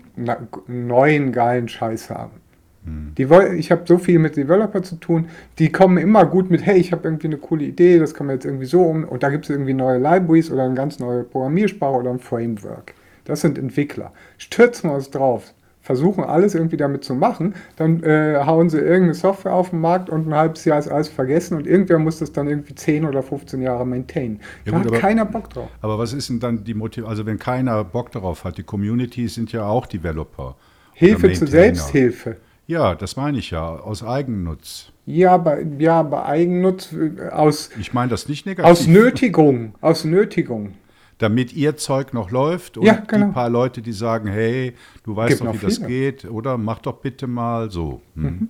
neuen 0.67 1.31
geilen 1.31 1.67
Scheiß 1.67 2.09
haben. 2.11 2.39
Hm. 2.85 3.13
Die 3.17 3.27
ich 3.57 3.71
habe 3.71 3.81
so 3.85 3.97
viel 3.97 4.19
mit 4.19 4.37
Developer 4.37 4.83
zu 4.83 4.95
tun, 4.95 5.27
die 5.57 5.71
kommen 5.71 5.97
immer 5.97 6.25
gut 6.25 6.49
mit, 6.49 6.65
hey, 6.65 6.77
ich 6.77 6.91
habe 6.91 7.07
irgendwie 7.07 7.27
eine 7.27 7.37
coole 7.37 7.65
Idee, 7.65 7.99
das 7.99 8.13
kann 8.13 8.27
man 8.27 8.35
jetzt 8.35 8.45
irgendwie 8.45 8.65
so 8.65 8.83
um, 8.83 9.03
und 9.03 9.23
da 9.23 9.29
gibt 9.29 9.45
es 9.45 9.49
irgendwie 9.49 9.73
neue 9.73 9.97
Libraries 9.97 10.51
oder 10.51 10.63
eine 10.63 10.75
ganz 10.75 10.99
neue 10.99 11.23
Programmiersprache 11.23 11.97
oder 11.97 12.11
ein 12.11 12.19
Framework. 12.19 12.93
Das 13.25 13.41
sind 13.41 13.57
Entwickler. 13.57 14.13
Stürzen 14.37 14.89
wir 14.89 14.95
uns 14.95 15.09
drauf, 15.09 15.53
versuchen 15.89 16.23
alles 16.23 16.53
irgendwie 16.53 16.77
damit 16.77 17.03
zu 17.03 17.15
machen, 17.15 17.55
dann 17.75 18.03
äh, 18.03 18.39
hauen 18.45 18.69
sie 18.69 18.77
irgendeine 18.77 19.15
Software 19.15 19.53
auf 19.53 19.71
den 19.71 19.81
Markt 19.81 20.11
und 20.11 20.27
ein 20.27 20.35
halbes 20.35 20.63
Jahr 20.63 20.77
ist 20.77 20.87
alles 20.87 21.07
vergessen 21.07 21.57
und 21.57 21.65
irgendwer 21.65 21.97
muss 21.97 22.19
das 22.19 22.31
dann 22.31 22.47
irgendwie 22.47 22.75
10 22.75 23.05
oder 23.05 23.23
15 23.23 23.59
Jahre 23.59 23.87
maintainen. 23.87 24.39
Ja, 24.65 24.71
da 24.71 24.77
gut, 24.77 24.79
hat 24.81 24.87
aber, 24.91 24.99
keiner 24.99 25.25
Bock 25.25 25.49
drauf. 25.49 25.67
Aber 25.81 25.97
was 25.97 26.13
ist 26.13 26.29
denn 26.29 26.39
dann 26.39 26.63
die 26.63 26.75
Motivation? 26.75 27.09
Also 27.09 27.25
wenn 27.25 27.39
keiner 27.39 27.83
Bock 27.83 28.11
darauf 28.11 28.43
hat, 28.43 28.59
die 28.59 28.63
Community 28.63 29.27
sind 29.27 29.51
ja 29.51 29.65
auch 29.65 29.87
Developer. 29.87 30.55
Hilfe 30.93 31.33
zur 31.33 31.47
Selbsthilfe. 31.47 32.37
Ja, 32.67 32.93
das 32.93 33.15
meine 33.15 33.39
ich 33.39 33.49
ja, 33.49 33.67
aus 33.67 34.03
Eigennutz. 34.03 34.91
Ja, 35.07 35.31
aber, 35.31 35.59
ja, 35.79 36.01
aber 36.01 36.27
Eigennutz 36.27 36.93
äh, 36.93 37.29
aus. 37.29 37.71
Ich 37.79 37.93
meine 37.93 38.11
das 38.11 38.29
nicht 38.29 38.45
negativ. 38.45 38.71
Aus 38.71 38.85
Nötigung, 38.85 39.73
aus 39.81 40.05
Nötigung 40.05 40.73
damit 41.19 41.53
ihr 41.53 41.77
Zeug 41.77 42.13
noch 42.13 42.31
läuft 42.31 42.77
und 42.77 42.85
ja, 42.85 43.03
genau. 43.05 43.27
die 43.27 43.33
paar 43.33 43.49
Leute, 43.49 43.81
die 43.81 43.91
sagen, 43.91 44.29
hey, 44.29 44.73
du 45.03 45.15
weißt 45.15 45.37
Gibt 45.37 45.49
doch, 45.49 45.53
wie 45.53 45.65
das 45.65 45.85
geht, 45.85 46.25
oder 46.25 46.57
mach 46.57 46.79
doch 46.79 46.97
bitte 46.97 47.27
mal 47.27 47.69
so. 47.69 48.01
Hm. 48.15 48.23
Mhm. 48.23 48.49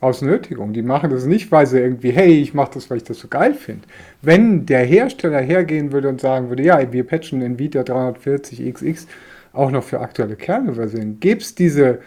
Aus 0.00 0.20
Nötigung. 0.20 0.72
Die 0.72 0.82
machen 0.82 1.10
das 1.10 1.26
nicht, 1.26 1.52
weil 1.52 1.64
sie 1.64 1.78
irgendwie, 1.78 2.10
hey, 2.10 2.42
ich 2.42 2.54
mache 2.54 2.72
das, 2.74 2.90
weil 2.90 2.96
ich 2.96 3.04
das 3.04 3.20
so 3.20 3.28
geil 3.28 3.54
finde. 3.54 3.82
Wenn 4.20 4.66
der 4.66 4.84
Hersteller 4.84 5.40
hergehen 5.40 5.92
würde 5.92 6.08
und 6.08 6.20
sagen 6.20 6.48
würde, 6.48 6.64
ja, 6.64 6.92
wir 6.92 7.06
patchen 7.06 7.40
Nvidia 7.40 7.82
340XX 7.82 9.06
auch 9.52 9.70
noch 9.70 9.84
für 9.84 10.00
aktuelle 10.00 10.34
Kernelversionen, 10.34 11.20
gäbe 11.20 11.40
es 11.40 11.54
dieses 11.54 12.00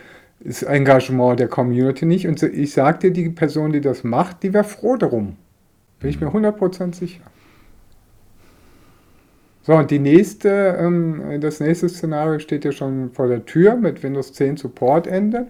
Engagement 0.64 1.40
der 1.40 1.48
Community 1.48 2.06
nicht. 2.06 2.28
Und 2.28 2.44
ich 2.44 2.74
sage 2.74 3.00
dir, 3.00 3.12
die 3.12 3.30
Person, 3.30 3.72
die 3.72 3.80
das 3.80 4.04
macht, 4.04 4.44
die 4.44 4.54
wäre 4.54 4.66
froh 4.66 4.98
darum. 4.98 5.38
Bin 6.02 6.10
ich 6.10 6.20
mir 6.20 6.28
100% 6.28 6.88
mhm. 6.88 6.94
sicher. 6.94 7.22
So, 9.66 9.74
und 9.74 9.90
die 9.90 9.98
nächste, 9.98 10.78
ähm, 10.80 11.42
das 11.42 11.60
nächste 11.60 11.90
Szenario 11.90 12.38
steht 12.38 12.66
ja 12.66 12.72
schon 12.72 13.10
vor 13.14 13.28
der 13.28 13.48
Tür 13.48 13.76
mit 13.76 14.04
Windows 14.04 14.32
10 14.34 14.58
Support-Ende. 14.58 15.48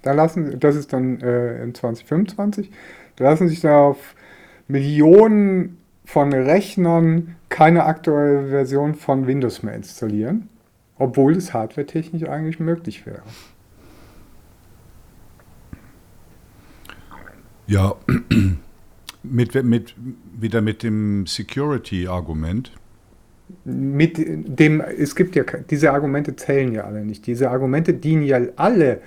Da 0.00 0.12
lassen, 0.12 0.58
das 0.58 0.74
ist 0.74 0.94
dann 0.94 1.20
äh, 1.20 1.62
in 1.62 1.74
2025. 1.74 2.70
Da 3.16 3.24
lassen 3.24 3.46
sich 3.48 3.60
da 3.60 3.78
auf 3.78 4.14
Millionen 4.68 5.76
von 6.06 6.32
Rechnern 6.32 7.36
keine 7.50 7.84
aktuelle 7.84 8.48
Version 8.48 8.94
von 8.94 9.26
Windows 9.26 9.62
mehr 9.62 9.74
installieren, 9.74 10.48
obwohl 10.96 11.36
es 11.36 11.52
hardwaretechnisch 11.52 12.26
eigentlich 12.26 12.58
möglich 12.58 13.04
wäre. 13.04 13.22
Ja, 17.66 17.96
mit, 19.22 19.62
mit, 19.62 19.94
wieder 20.40 20.62
mit 20.62 20.82
dem 20.82 21.26
Security-Argument 21.26 22.79
mit 23.64 24.16
dem, 24.18 24.80
es 24.80 25.14
gibt 25.16 25.36
ja, 25.36 25.44
diese 25.70 25.92
Argumente 25.92 26.36
zählen 26.36 26.72
ja 26.72 26.84
alle 26.84 27.04
nicht. 27.04 27.26
Diese 27.26 27.50
Argumente 27.50 27.94
dienen 27.94 28.22
ja 28.22 28.40
alle 28.56 29.00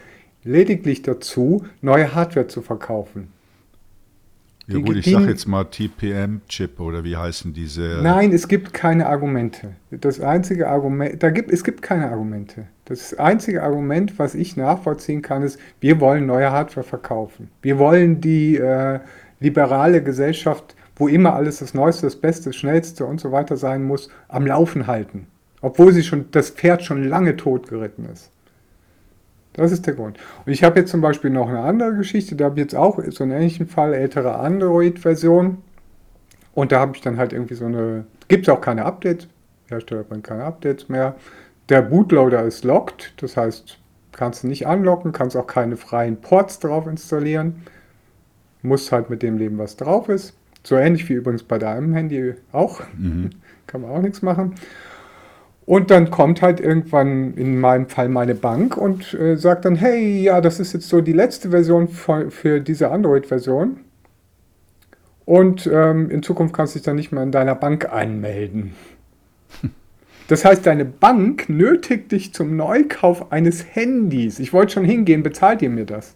lediglich 0.43 1.01
dazu, 1.01 1.65
neue 1.81 2.13
Hardware 2.13 2.47
zu 2.47 2.61
verkaufen. 2.61 3.29
Ja 4.67 4.79
gut, 4.79 4.95
ich 4.95 5.11
sage 5.11 5.27
jetzt 5.27 5.45
mal 5.45 5.65
TPM-Chip 5.65 6.79
oder 6.79 7.03
wie 7.03 7.17
heißen 7.17 7.53
diese? 7.53 7.99
Nein, 8.01 8.31
es 8.31 8.47
gibt 8.47 8.73
keine 8.73 9.07
Argumente. 9.07 9.75
Das 9.91 10.21
einzige 10.21 10.69
Argument, 10.69 11.21
da 11.21 11.31
gibt, 11.31 11.51
es 11.51 11.65
gibt 11.65 11.81
keine 11.81 12.09
Argumente. 12.09 12.67
Das 12.85 13.13
einzige 13.13 13.61
Argument, 13.61 14.17
was 14.19 14.35
ich 14.35 14.55
nachvollziehen 14.55 15.21
kann, 15.21 15.43
ist, 15.43 15.59
wir 15.81 15.99
wollen 15.99 16.25
neue 16.25 16.49
Hardware 16.51 16.85
verkaufen. 16.85 17.49
Wir 17.61 17.77
wollen 17.77 18.21
die 18.21 18.55
äh, 18.55 19.01
liberale 19.41 20.01
Gesellschaft 20.01 20.75
wo 20.95 21.07
immer 21.07 21.33
alles 21.33 21.59
das 21.59 21.73
Neueste, 21.73 22.05
das 22.05 22.15
Beste, 22.15 22.49
das 22.49 22.55
Schnellste 22.55 23.05
und 23.05 23.19
so 23.19 23.31
weiter 23.31 23.57
sein 23.57 23.83
muss, 23.83 24.09
am 24.27 24.45
Laufen 24.45 24.87
halten. 24.87 25.27
Obwohl 25.61 25.93
sie 25.93 26.03
schon, 26.03 26.25
das 26.31 26.49
Pferd 26.49 26.83
schon 26.83 27.03
lange 27.03 27.35
tot 27.35 27.67
geritten 27.67 28.07
ist. 28.11 28.31
Das 29.53 29.71
ist 29.71 29.85
der 29.85 29.93
Grund. 29.93 30.17
Und 30.45 30.51
ich 30.51 30.63
habe 30.63 30.79
jetzt 30.79 30.91
zum 30.91 31.01
Beispiel 31.01 31.29
noch 31.29 31.47
eine 31.47 31.61
andere 31.61 31.95
Geschichte, 31.95 32.35
da 32.35 32.45
habe 32.45 32.55
ich 32.55 32.63
jetzt 32.63 32.75
auch 32.75 32.99
so 33.09 33.23
einen 33.23 33.33
ähnlichen 33.33 33.67
Fall, 33.67 33.93
ältere 33.93 34.35
Android-Version. 34.39 35.59
Und 36.53 36.71
da 36.71 36.79
habe 36.79 36.95
ich 36.95 37.01
dann 37.01 37.17
halt 37.17 37.33
irgendwie 37.33 37.55
so 37.55 37.65
eine, 37.65 38.05
gibt 38.27 38.47
es 38.47 38.53
auch 38.53 38.61
keine 38.61 38.85
Updates, 38.85 39.27
Hersteller 39.67 40.03
bringt 40.03 40.23
keine 40.23 40.43
Updates 40.43 40.89
mehr. 40.89 41.15
Der 41.69 41.81
Bootloader 41.81 42.43
ist 42.43 42.63
locked, 42.63 43.13
das 43.21 43.37
heißt, 43.37 43.79
kannst 44.11 44.43
du 44.43 44.47
nicht 44.47 44.67
anlocken, 44.67 45.11
kannst 45.11 45.35
auch 45.37 45.47
keine 45.47 45.77
freien 45.77 46.17
Ports 46.17 46.59
drauf 46.59 46.87
installieren. 46.87 47.63
Musst 48.61 48.91
halt 48.91 49.09
mit 49.09 49.21
dem 49.21 49.37
leben, 49.37 49.57
was 49.57 49.77
drauf 49.77 50.09
ist. 50.09 50.35
So 50.63 50.75
ähnlich 50.75 51.07
wie 51.09 51.13
übrigens 51.13 51.43
bei 51.43 51.59
deinem 51.59 51.93
Handy 51.93 52.35
auch. 52.51 52.81
Mhm. 52.97 53.31
Kann 53.67 53.81
man 53.81 53.91
auch 53.91 54.01
nichts 54.01 54.21
machen. 54.21 54.55
Und 55.65 55.91
dann 55.91 56.11
kommt 56.11 56.41
halt 56.41 56.59
irgendwann 56.59 57.35
in 57.35 57.59
meinem 57.59 57.87
Fall 57.87 58.09
meine 58.09 58.35
Bank 58.35 58.75
und 58.75 59.13
äh, 59.13 59.37
sagt 59.37 59.65
dann, 59.65 59.75
hey, 59.75 60.21
ja, 60.21 60.41
das 60.41 60.59
ist 60.59 60.73
jetzt 60.73 60.89
so 60.89 60.99
die 60.99 61.13
letzte 61.13 61.51
Version 61.51 61.87
für, 61.87 62.31
für 62.31 62.59
diese 62.59 62.91
Android-Version. 62.91 63.77
Und 65.25 65.69
ähm, 65.71 66.09
in 66.09 66.21
Zukunft 66.21 66.53
kannst 66.53 66.75
du 66.75 66.79
dich 66.79 66.85
dann 66.85 66.97
nicht 66.97 67.13
mehr 67.13 67.23
in 67.23 67.31
deiner 67.31 67.55
Bank 67.55 67.91
einmelden. 67.91 68.73
Das 70.29 70.45
heißt, 70.45 70.65
deine 70.65 70.85
Bank 70.85 71.49
nötigt 71.49 72.13
dich 72.13 72.33
zum 72.33 72.55
Neukauf 72.55 73.33
eines 73.33 73.75
Handys. 73.75 74.39
Ich 74.39 74.53
wollte 74.53 74.71
schon 74.71 74.85
hingehen, 74.85 75.21
bezahlt 75.21 75.61
ihr 75.61 75.69
mir 75.69 75.85
das? 75.85 76.15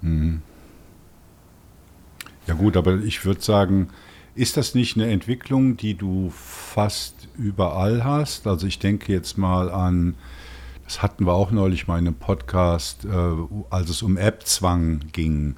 Mhm. 0.00 0.42
Ja 2.46 2.54
gut, 2.54 2.76
aber 2.76 2.96
ich 2.98 3.24
würde 3.24 3.40
sagen, 3.40 3.88
ist 4.34 4.56
das 4.56 4.74
nicht 4.74 4.96
eine 4.96 5.10
Entwicklung, 5.10 5.76
die 5.76 5.94
du 5.94 6.32
fast 6.34 7.28
überall 7.36 8.02
hast? 8.02 8.46
Also 8.46 8.66
ich 8.66 8.78
denke 8.78 9.12
jetzt 9.12 9.36
mal 9.38 9.70
an, 9.70 10.14
das 10.84 11.02
hatten 11.02 11.26
wir 11.26 11.34
auch 11.34 11.50
neulich 11.50 11.86
mal 11.86 11.98
in 11.98 12.06
einem 12.06 12.16
Podcast, 12.16 13.04
äh, 13.04 13.08
als 13.70 13.90
es 13.90 14.02
um 14.02 14.16
App-Zwang 14.16 15.00
ging, 15.12 15.56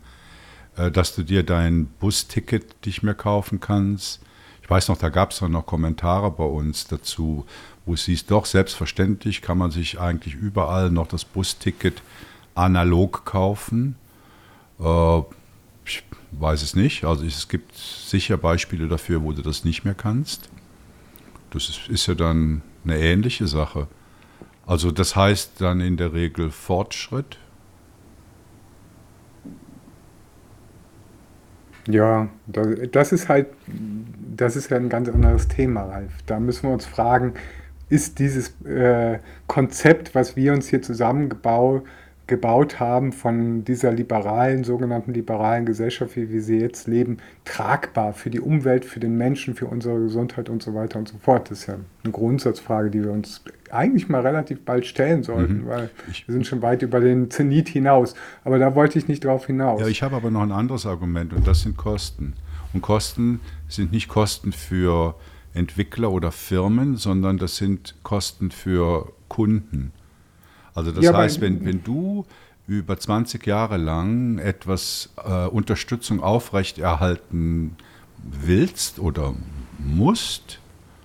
äh, 0.77 0.91
dass 0.91 1.15
du 1.15 1.23
dir 1.23 1.43
dein 1.43 1.87
Busticket 1.87 2.75
nicht 2.85 3.03
mehr 3.03 3.15
kaufen 3.15 3.61
kannst. 3.61 4.21
Ich 4.63 4.69
weiß 4.69 4.89
noch, 4.89 4.99
da 4.99 5.09
gab 5.09 5.31
es 5.31 5.41
noch 5.41 5.67
Kommentare 5.67 6.31
bei 6.31 6.45
uns 6.45 6.87
dazu, 6.87 7.47
wo 7.87 7.95
es 7.95 8.05
hieß, 8.05 8.27
doch 8.27 8.47
selbstverständlich 8.47 9.43
kann 9.43 9.59
man 9.59 9.71
sich 9.71 10.01
eigentlich 10.01 10.35
überall 10.35 10.91
noch 10.91 11.07
das 11.07 11.25
Busticket 11.25 12.03
analog 12.55 13.25
kaufen. 13.25 13.97
Äh, 14.81 15.23
ich 15.85 16.03
weiß 16.33 16.63
es 16.63 16.75
nicht. 16.75 17.05
Also 17.05 17.25
es 17.25 17.49
gibt 17.49 17.77
sicher 17.77 18.37
Beispiele 18.37 18.89
dafür, 18.89 19.23
wo 19.23 19.33
du 19.33 19.43
das 19.43 19.65
nicht 19.65 19.85
mehr 19.85 19.95
kannst. 19.95 20.49
Das 21.51 21.81
ist, 21.89 22.07
ja 22.07 22.15
dann 22.15 22.63
eine 22.85 22.99
ähnliche 22.99 23.47
Sache. 23.47 23.87
Also 24.67 24.91
das 24.91 25.15
heißt 25.15 25.61
dann 25.61 25.81
in 25.81 25.97
der 25.97 26.13
Regel 26.13 26.51
Fortschritt. 26.51 27.39
Ja, 31.87 32.29
das 32.47 33.13
ist 33.13 33.29
halt, 33.29 33.49
das 34.37 34.57
ist 34.57 34.71
ja 34.71 34.79
ein 34.79 34.89
ganz 34.89 35.09
anderes 35.09 35.49
Thema, 35.49 35.83
Ralf. 35.83 36.13
Da 36.25 36.41
müssen 36.41 36.69
wir 36.69 36.73
uns 36.73 36.87
fragen, 36.87 37.35
ist 37.91 38.19
dieses 38.19 38.59
äh, 38.65 39.19
Konzept, 39.47 40.15
was 40.15 40.35
wir 40.35 40.55
uns 40.55 40.69
hier 40.69 40.81
zusammengebaut 40.81 41.83
haben, 41.83 42.04
gebaut 42.27 42.81
haben 42.81 43.13
von 43.13 43.65
dieser 43.65 43.93
liberalen, 43.93 44.65
sogenannten 44.65 45.13
liberalen 45.13 45.67
Gesellschaft, 45.67 46.17
wie 46.17 46.31
wir 46.31 46.43
sie 46.43 46.59
jetzt 46.59 46.87
leben, 46.87 47.19
tragbar 47.45 48.15
für 48.15 48.31
die 48.31 48.41
Umwelt, 48.41 48.87
für 48.87 48.99
den 48.99 49.19
Menschen, 49.19 49.55
für 49.55 49.67
unsere 49.67 50.01
Gesundheit 50.01 50.49
und 50.49 50.63
so 50.63 50.75
weiter 50.75 50.99
und 50.99 51.09
so 51.09 51.19
fort. 51.19 51.51
Das 51.51 51.61
ist 51.61 51.67
ja 51.67 51.75
eine 52.03 52.13
Grundsatzfrage, 52.13 52.91
die 52.91 53.05
wir 53.05 53.13
uns 53.13 53.43
eigentlich 53.71 54.09
mal 54.09 54.23
relativ 54.23 54.65
bald 54.65 54.87
stellen 54.87 55.23
sollten, 55.23 55.63
mhm. 55.63 55.67
weil 55.67 55.91
wir 56.27 56.33
sind 56.33 56.47
schon 56.47 56.63
weit 56.63 56.81
über 56.83 57.01
den 57.01 57.31
Zenit 57.31 57.69
hinaus. 57.69 58.15
Aber 58.43 58.59
da 58.59 58.75
wollte 58.75 58.99
ich 58.99 59.07
nicht 59.07 59.25
drauf 59.25 59.47
hinaus. 59.47 59.81
Ja, 59.81 59.89
ich 59.89 60.03
habe 60.03 60.17
aber 60.17 60.31
noch 60.31 60.43
ein 60.43 60.53
anderes 60.53 60.87
Argument 60.87 61.35
und 61.35 61.47
das 61.47 61.63
sind 61.63 61.77
Kosten. 61.77 62.35
Und 62.73 62.81
Kosten 62.81 63.41
sind 63.69 63.93
nicht 63.93 64.09
Kosten 64.09 64.53
für 64.53 65.15
Entwickler 65.53 66.11
oder 66.11 66.33
Firmen, 66.33 66.97
sondern 66.97 67.37
das 67.37 67.57
sind 67.57 67.95
Kosten 68.03 68.51
für 68.51 69.13
Kunden. 69.29 69.93
Also 70.75 70.91
das 70.91 71.05
ja, 71.05 71.17
heißt, 71.17 71.41
wenn, 71.41 71.65
wenn 71.65 71.83
du 71.83 72.27
über 72.67 72.99
20 72.99 73.47
Jahre 73.47 73.77
lang 73.77 74.39
etwas 74.39 75.11
äh, 75.25 75.47
Unterstützung 75.47 76.21
aufrechterhalten 76.23 77.77
willst 78.23 78.99
oder 78.99 79.35
musst, 79.79 80.59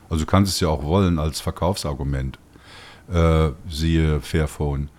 also 0.10 0.26
du 0.26 0.30
kannst 0.30 0.54
es 0.54 0.60
ja 0.60 0.70
auch 0.70 0.84
wollen 0.84 1.20
als 1.20 1.42
Verkaufsargument, 1.42 2.40
äh, 3.12 3.50
siehe 3.70 4.22
Fairphone, 4.22 4.90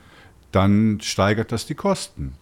dann 0.53 1.01
steigert 1.01 1.53
das 1.53 1.67
die 1.67 1.75
Kosten. 1.75 2.35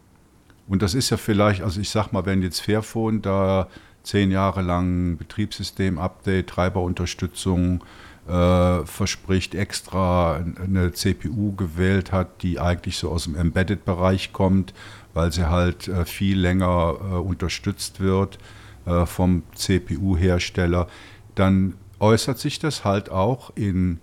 Und 0.66 0.82
das 0.82 0.94
ist 0.94 1.10
ja 1.10 1.16
vielleicht, 1.16 1.62
also 1.62 1.80
ich 1.80 1.90
sag 1.90 2.12
mal, 2.12 2.26
wenn 2.26 2.42
jetzt 2.42 2.60
Fairphone 2.60 3.22
da 3.22 3.68
zehn 4.02 4.30
Jahre 4.30 4.62
lang 4.62 5.16
Betriebssystem-Update, 5.16 6.48
Treiberunterstützung, 6.48 7.80
äh, 7.80 7.84
verspricht, 8.28 9.54
extra 9.54 10.44
eine 10.62 10.92
CPU 10.92 11.54
gewählt 11.56 12.12
hat, 12.12 12.42
die 12.42 12.60
eigentlich 12.60 12.98
so 12.98 13.10
aus 13.10 13.24
dem 13.24 13.34
Embedded-Bereich 13.34 14.34
kommt, 14.34 14.74
weil 15.14 15.32
sie 15.32 15.48
halt 15.48 15.88
äh, 15.88 16.04
viel 16.04 16.38
länger 16.38 16.96
äh, 17.00 17.14
unterstützt 17.14 18.00
wird 18.00 18.38
äh, 18.86 19.04
vom 19.06 19.42
CPU-Hersteller, 19.54 20.86
dann 21.34 21.74
äußert 21.98 22.38
sich 22.38 22.60
das 22.60 22.84
halt 22.84 23.10
auch 23.10 23.50
in 23.56 24.00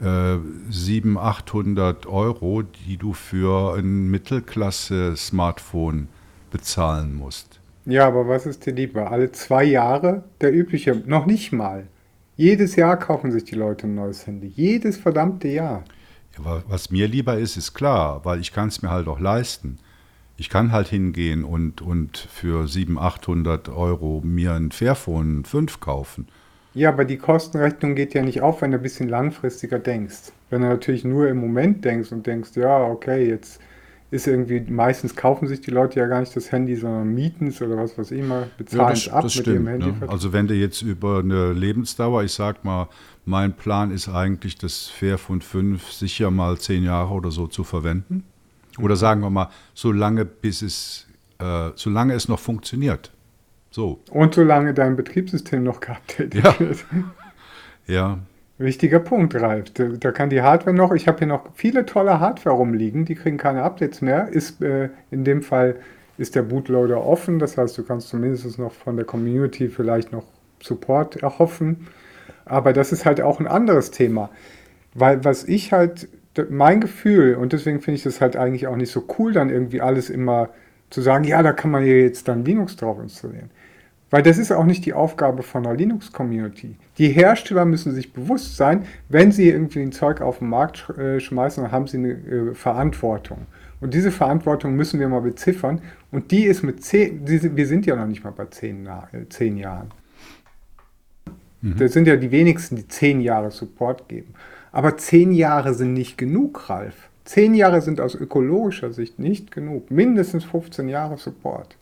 700, 0.00 1.16
äh, 1.16 1.26
800 1.26 2.06
Euro, 2.06 2.62
die 2.62 2.96
du 2.96 3.12
für 3.12 3.78
ein 3.78 4.10
Mittelklasse-Smartphone 4.10 6.08
bezahlen 6.50 7.14
musst. 7.14 7.60
Ja, 7.86 8.08
aber 8.08 8.28
was 8.28 8.44
ist 8.44 8.66
dir 8.66 8.74
lieber? 8.74 9.12
Alle 9.12 9.30
zwei 9.32 9.64
Jahre 9.64 10.24
der 10.40 10.52
übliche, 10.52 11.00
noch 11.06 11.26
nicht 11.26 11.52
mal. 11.52 11.86
Jedes 12.36 12.74
Jahr 12.74 12.98
kaufen 12.98 13.30
sich 13.30 13.44
die 13.44 13.54
Leute 13.54 13.86
ein 13.86 13.94
neues 13.94 14.26
Handy. 14.26 14.48
Jedes 14.48 14.96
verdammte 14.96 15.48
Jahr. 15.48 15.84
Ja, 16.36 16.62
was 16.66 16.90
mir 16.90 17.06
lieber 17.06 17.38
ist, 17.38 17.56
ist 17.56 17.74
klar, 17.74 18.24
weil 18.24 18.40
ich 18.40 18.52
kann 18.52 18.68
es 18.68 18.82
mir 18.82 18.90
halt 18.90 19.06
auch 19.06 19.20
leisten. 19.20 19.78
Ich 20.36 20.50
kann 20.50 20.72
halt 20.72 20.88
hingehen 20.88 21.44
und, 21.44 21.80
und 21.80 22.18
für 22.18 22.66
700, 22.66 23.04
800 23.04 23.68
Euro 23.68 24.20
mir 24.24 24.52
ein 24.54 24.72
Fairphone 24.72 25.44
5 25.44 25.78
kaufen. 25.78 26.26
Ja, 26.74 26.88
aber 26.88 27.04
die 27.04 27.18
Kostenrechnung 27.18 27.94
geht 27.94 28.14
ja 28.14 28.22
nicht 28.22 28.40
auf, 28.40 28.60
wenn 28.60 28.72
du 28.72 28.78
ein 28.78 28.82
bisschen 28.82 29.08
langfristiger 29.08 29.78
denkst. 29.78 30.32
Wenn 30.50 30.62
du 30.62 30.68
natürlich 30.68 31.04
nur 31.04 31.28
im 31.28 31.36
Moment 31.36 31.84
denkst 31.84 32.10
und 32.10 32.26
denkst, 32.26 32.56
ja, 32.56 32.82
okay, 32.82 33.28
jetzt 33.28 33.60
ist 34.14 34.28
irgendwie, 34.28 34.60
meistens 34.60 35.16
kaufen 35.16 35.48
sich 35.48 35.60
die 35.60 35.72
Leute 35.72 35.98
ja 35.98 36.06
gar 36.06 36.20
nicht 36.20 36.34
das 36.36 36.52
Handy, 36.52 36.76
sondern 36.76 37.12
mieten 37.12 37.48
es 37.48 37.60
oder 37.60 37.76
was 37.76 37.98
weiß 37.98 38.12
ich 38.12 38.22
mal, 38.22 38.48
bezahlen 38.56 38.92
es 38.92 39.06
ja, 39.06 39.14
ab 39.14 39.24
mit 39.24 39.32
stimmt, 39.32 39.46
dem 39.48 39.66
Handy. 39.66 39.86
Ne? 39.86 40.08
Also 40.08 40.32
wenn 40.32 40.46
du 40.46 40.54
jetzt 40.54 40.82
über 40.82 41.18
eine 41.18 41.52
Lebensdauer, 41.52 42.22
ich 42.22 42.32
sag 42.32 42.64
mal, 42.64 42.88
mein 43.24 43.54
Plan 43.54 43.90
ist 43.90 44.08
eigentlich, 44.08 44.56
das 44.56 44.86
Fairphone 44.86 45.40
5 45.40 45.90
sicher 45.90 46.30
mal 46.30 46.58
zehn 46.58 46.84
Jahre 46.84 47.12
oder 47.12 47.32
so 47.32 47.48
zu 47.48 47.64
verwenden. 47.64 48.22
Oder 48.78 48.94
sagen 48.94 49.20
wir 49.20 49.30
mal, 49.30 49.48
so 49.74 49.90
lange 49.90 50.24
bis 50.24 50.62
es, 50.62 51.06
äh, 51.40 51.70
solange 51.74 52.14
es 52.14 52.28
noch 52.28 52.38
funktioniert. 52.38 53.10
So. 53.70 54.00
Und 54.10 54.34
solange 54.34 54.74
dein 54.74 54.94
Betriebssystem 54.94 55.64
noch 55.64 55.80
geupdatet 55.80 56.34
ja. 56.34 56.60
wird. 56.60 56.84
Ja, 57.88 58.20
Wichtiger 58.56 59.00
Punkt, 59.00 59.34
Ralf. 59.34 59.70
Da, 59.70 59.84
da, 59.84 60.12
kann 60.12 60.30
die 60.30 60.42
Hardware 60.42 60.74
noch, 60.74 60.92
ich 60.92 61.08
habe 61.08 61.18
hier 61.18 61.26
noch 61.26 61.48
viele 61.54 61.86
tolle 61.86 62.20
Hardware 62.20 62.54
rumliegen, 62.54 63.04
die 63.04 63.16
kriegen 63.16 63.36
keine 63.36 63.62
Updates 63.62 64.00
mehr. 64.00 64.28
Ist, 64.28 64.62
äh, 64.62 64.90
in 65.10 65.24
dem 65.24 65.42
Fall 65.42 65.76
ist 66.18 66.36
der 66.36 66.42
Bootloader 66.42 67.04
offen, 67.04 67.40
das 67.40 67.58
heißt, 67.58 67.76
du 67.76 67.82
kannst 67.82 68.08
zumindest 68.08 68.58
noch 68.58 68.72
von 68.72 68.96
der 68.96 69.04
Community 69.04 69.68
vielleicht 69.68 70.12
noch 70.12 70.24
Support 70.62 71.16
erhoffen. 71.16 71.88
Aber 72.44 72.72
das 72.72 72.92
ist 72.92 73.04
halt 73.04 73.20
auch 73.20 73.40
ein 73.40 73.48
anderes 73.48 73.90
Thema. 73.90 74.30
Weil 74.94 75.24
was 75.24 75.44
ich 75.44 75.72
halt, 75.72 76.08
mein 76.48 76.80
Gefühl, 76.80 77.34
und 77.34 77.52
deswegen 77.52 77.80
finde 77.80 77.96
ich 77.96 78.04
das 78.04 78.20
halt 78.20 78.36
eigentlich 78.36 78.68
auch 78.68 78.76
nicht 78.76 78.92
so 78.92 79.04
cool, 79.18 79.32
dann 79.32 79.50
irgendwie 79.50 79.80
alles 79.80 80.10
immer 80.10 80.50
zu 80.90 81.00
sagen, 81.00 81.24
ja, 81.24 81.42
da 81.42 81.52
kann 81.52 81.72
man 81.72 81.84
ja 81.84 81.94
jetzt 81.94 82.28
dann 82.28 82.44
Linux 82.44 82.76
drauf 82.76 83.00
installieren. 83.00 83.50
Weil 84.10 84.22
das 84.22 84.38
ist 84.38 84.52
auch 84.52 84.64
nicht 84.64 84.84
die 84.86 84.92
Aufgabe 84.92 85.42
von 85.42 85.66
einer 85.66 85.76
Linux-Community. 85.76 86.76
Die 86.98 87.08
Hersteller 87.08 87.64
müssen 87.64 87.92
sich 87.92 88.12
bewusst 88.12 88.56
sein, 88.56 88.84
wenn 89.08 89.32
sie 89.32 89.48
irgendwie 89.48 89.80
ein 89.80 89.92
Zeug 89.92 90.20
auf 90.20 90.38
den 90.38 90.48
Markt 90.48 90.88
äh, 90.90 91.18
schmeißen, 91.18 91.64
dann 91.64 91.72
haben 91.72 91.86
sie 91.86 91.98
eine 91.98 92.10
äh, 92.10 92.54
Verantwortung. 92.54 93.46
Und 93.80 93.92
diese 93.92 94.10
Verantwortung 94.10 94.76
müssen 94.76 95.00
wir 95.00 95.08
mal 95.08 95.20
beziffern. 95.20 95.80
Und 96.10 96.30
die 96.30 96.44
ist 96.44 96.62
mit 96.62 96.84
zehn, 96.84 97.26
wir 97.26 97.66
sind 97.66 97.86
ja 97.86 97.96
noch 97.96 98.06
nicht 98.06 98.24
mal 98.24 98.30
bei 98.30 98.46
zehn, 98.46 98.86
äh, 98.86 99.28
zehn 99.28 99.56
Jahren. 99.56 99.90
Mhm. 101.60 101.76
Das 101.78 101.92
sind 101.92 102.06
ja 102.06 102.16
die 102.16 102.30
wenigsten, 102.30 102.76
die 102.76 102.86
zehn 102.86 103.20
Jahre 103.20 103.50
Support 103.50 104.08
geben. 104.08 104.34
Aber 104.70 104.96
zehn 104.96 105.32
Jahre 105.32 105.74
sind 105.74 105.92
nicht 105.92 106.18
genug, 106.18 106.68
Ralf. 106.68 107.08
Zehn 107.24 107.54
Jahre 107.54 107.80
sind 107.80 108.00
aus 108.00 108.14
ökologischer 108.14 108.92
Sicht 108.92 109.18
nicht 109.18 109.50
genug. 109.50 109.90
Mindestens 109.90 110.44
15 110.44 110.88
Jahre 110.88 111.16
Support. 111.16 111.76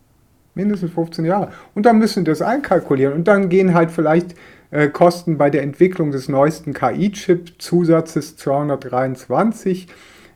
Mindestens 0.54 0.92
15 0.92 1.24
Jahre. 1.24 1.50
Und 1.74 1.86
dann 1.86 1.98
müssen 1.98 2.26
wir 2.26 2.32
das 2.32 2.42
einkalkulieren. 2.42 3.14
Und 3.14 3.28
dann 3.28 3.48
gehen 3.48 3.74
halt 3.74 3.90
vielleicht 3.90 4.34
äh, 4.70 4.88
Kosten 4.88 5.38
bei 5.38 5.50
der 5.50 5.62
Entwicklung 5.62 6.10
des 6.10 6.28
neuesten 6.28 6.74
KI-Chip-Zusatzes 6.74 8.36
223 8.36 9.88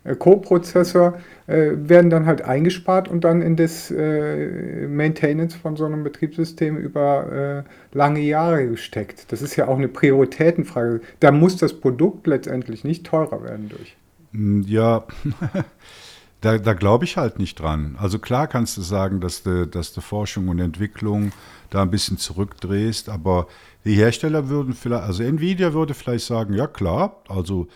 äh, 0.05 0.15
Co-Prozessor 0.15 1.19
äh, 1.47 1.73
werden 1.75 2.11
dann 2.11 2.27
halt 2.27 2.43
eingespart 2.43 3.09
und 3.09 3.25
dann 3.25 3.43
in 3.43 3.57
das 3.57 3.91
äh, 3.91 4.87
Maintenance 4.89 5.55
von 5.55 5.77
so 5.77 5.85
einem 5.85 6.05
Betriebssystem 6.05 6.77
über 6.77 7.65
äh, 7.65 7.97
lange 7.97 8.21
Jahre 8.21 8.67
gesteckt. 8.69 9.33
Das 9.33 9.43
ist 9.43 9.57
ja 9.57 9.69
auch 9.69 9.79
eine 9.79 9.89
Prioritätenfrage. 9.89 11.01
Da 11.21 11.33
muss 11.33 11.57
das 11.57 11.73
Produkt 11.73 12.27
letztendlich 12.27 12.85
nicht 12.85 13.05
teurer 13.07 13.43
werden 13.43 13.69
durch. 13.69 13.97
Hm, 14.33 14.65
ja, 14.67 15.05
da, 16.41 16.59
da 16.59 16.75
glaube 16.75 17.05
ich 17.05 17.17
halt 17.17 17.39
nicht 17.39 17.59
dran. 17.59 17.97
Also 17.99 18.19
klar 18.19 18.47
kannst 18.47 18.77
du 18.77 18.83
sagen, 18.83 19.21
dass 19.21 19.43
du, 19.43 19.67
dass 19.67 19.93
du 19.93 20.01
Forschung 20.01 20.49
und 20.49 20.59
Entwicklung 20.59 21.33
da 21.71 21.83
ein 21.83 21.91
bisschen 21.91 22.19
zurückdrehst, 22.19 23.09
aber 23.09 23.47
die 23.85 23.95
Hersteller 23.95 24.49
würden 24.49 24.75
vielleicht, 24.75 25.05
also 25.05 25.23
Nvidia 25.23 25.73
würde 25.73 25.95
vielleicht 25.95 26.27
sagen, 26.27 26.55
ja 26.55 26.67
klar, 26.67 27.23
also 27.29 27.69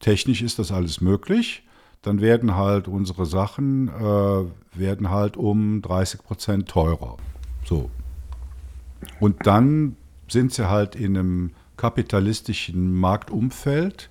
technisch 0.00 0.42
ist 0.42 0.58
das 0.58 0.72
alles 0.72 1.00
möglich 1.00 1.62
dann 2.06 2.20
werden 2.20 2.54
halt 2.54 2.86
unsere 2.86 3.26
Sachen 3.26 3.88
äh, 3.88 4.78
werden 4.78 5.10
halt 5.10 5.36
um 5.36 5.82
30 5.82 6.22
Prozent 6.22 6.68
teurer. 6.68 7.16
So. 7.64 7.90
Und 9.18 9.44
dann 9.44 9.96
sind 10.28 10.52
sie 10.52 10.70
halt 10.70 10.94
in 10.94 11.18
einem 11.18 11.50
kapitalistischen 11.76 12.94
Marktumfeld 12.94 14.08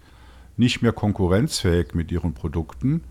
nicht 0.58 0.82
mehr 0.82 0.92
konkurrenzfähig 0.92 1.94
mit 1.94 2.12
ihren 2.12 2.34
Produkten, 2.34 3.02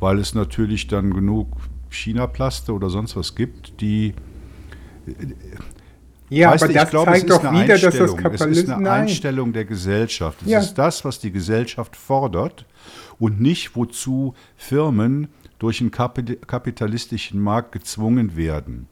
weil 0.00 0.18
es 0.18 0.34
natürlich 0.34 0.86
dann 0.86 1.12
genug 1.12 1.48
China-Plaste 1.90 2.72
oder 2.72 2.90
sonst 2.90 3.16
was 3.16 3.34
gibt, 3.34 3.80
die 3.80 4.14
ja, 6.28 6.50
weißt 6.50 6.64
aber 6.64 6.72
du, 6.72 6.78
das 6.78 6.90
glaube, 6.90 7.12
zeigt 7.12 7.30
doch 7.30 7.52
wieder, 7.52 7.78
dass 7.78 7.96
das 7.96 8.16
Kapitalismus... 8.16 8.58
Es 8.58 8.62
ist 8.64 8.70
eine 8.70 8.82
Nein. 8.82 9.02
Einstellung 9.02 9.52
der 9.52 9.64
Gesellschaft. 9.64 10.42
Es 10.42 10.48
ja. 10.48 10.58
ist 10.58 10.74
das, 10.74 11.04
was 11.04 11.20
die 11.20 11.30
Gesellschaft 11.30 11.94
fordert 11.94 12.66
und 13.18 13.40
nicht, 13.40 13.76
wozu 13.76 14.34
Firmen 14.56 15.28
durch 15.58 15.80
einen 15.80 15.90
kapitalistischen 15.90 17.40
Markt 17.40 17.72
gezwungen 17.72 18.36
werden. 18.36 18.88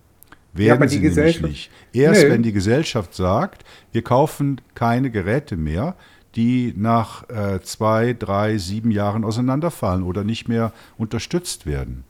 Werden 0.53 0.83
ja, 0.83 0.88
sie 0.88 1.01
Gesellschaft 1.01 1.45
nicht. 1.45 1.71
Erst 1.93 2.23
nee. 2.23 2.31
wenn 2.31 2.43
die 2.45 2.53
Gesellschaft 2.53 3.12
sagt, 3.14 3.64
wir 3.90 4.03
kaufen 4.03 4.61
keine 4.75 5.11
Geräte 5.11 5.57
mehr, 5.57 5.97
die 6.37 6.75
nach 6.77 7.29
äh, 7.29 7.61
zwei, 7.62 8.12
drei, 8.12 8.59
sieben 8.59 8.90
Jahren 8.90 9.25
auseinanderfallen 9.25 10.03
oder 10.03 10.25
nicht 10.25 10.49
mehr 10.49 10.73
unterstützt 10.99 11.66
werden. 11.66 12.05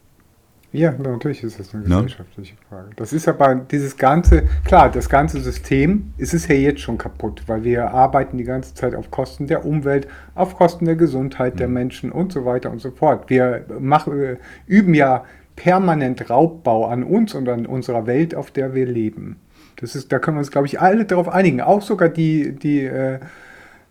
Ja, 0.75 0.91
natürlich 0.91 1.45
ist 1.45 1.61
das 1.61 1.73
eine 1.73 1.85
ne? 1.85 1.95
gesellschaftliche 1.95 2.57
Frage. 2.69 2.91
Das 2.97 3.13
ist 3.13 3.29
aber 3.29 3.55
dieses 3.55 3.97
ganze, 3.97 4.43
klar, 4.65 4.91
das 4.91 5.09
ganze 5.09 5.41
System 5.41 6.13
ist 6.19 6.35
es 6.35 6.49
ja 6.49 6.57
jetzt 6.57 6.81
schon 6.81 6.99
kaputt, 6.99 7.45
weil 7.47 7.63
wir 7.63 7.93
arbeiten 7.93 8.39
die 8.39 8.45
ganze 8.45 8.75
Zeit 8.75 8.97
auf 8.97 9.09
Kosten 9.13 9.47
der 9.47 9.65
Umwelt, 9.65 10.09
auf 10.35 10.57
Kosten 10.57 10.85
der 10.87 10.97
Gesundheit 10.97 11.61
der 11.61 11.69
mhm. 11.69 11.75
Menschen 11.75 12.11
und 12.11 12.33
so 12.33 12.45
weiter 12.45 12.73
und 12.73 12.81
so 12.81 12.91
fort. 12.91 13.31
Wir 13.31 13.65
machen, 13.79 14.21
äh, 14.21 14.37
üben 14.67 14.95
ja 14.95 15.25
permanent 15.55 16.29
Raubbau 16.29 16.87
an 16.87 17.05
uns 17.05 17.35
und 17.35 17.49
an 17.49 17.67
unserer 17.67 18.09
Welt, 18.09 18.35
auf 18.35 18.51
der 18.51 18.75
wir 18.75 18.87
leben. 18.87 19.37
Das 19.77 19.95
ist, 19.95 20.11
da 20.11 20.19
können 20.19 20.39
wir 20.39 20.41
uns, 20.41 20.51
glaube 20.51 20.67
ich, 20.67 20.81
alle 20.81 21.05
darauf 21.05 21.29
einigen, 21.29 21.61
auch 21.61 21.83
sogar 21.83 22.09
die, 22.09 22.51
die 22.51 22.81
äh, 22.81 23.21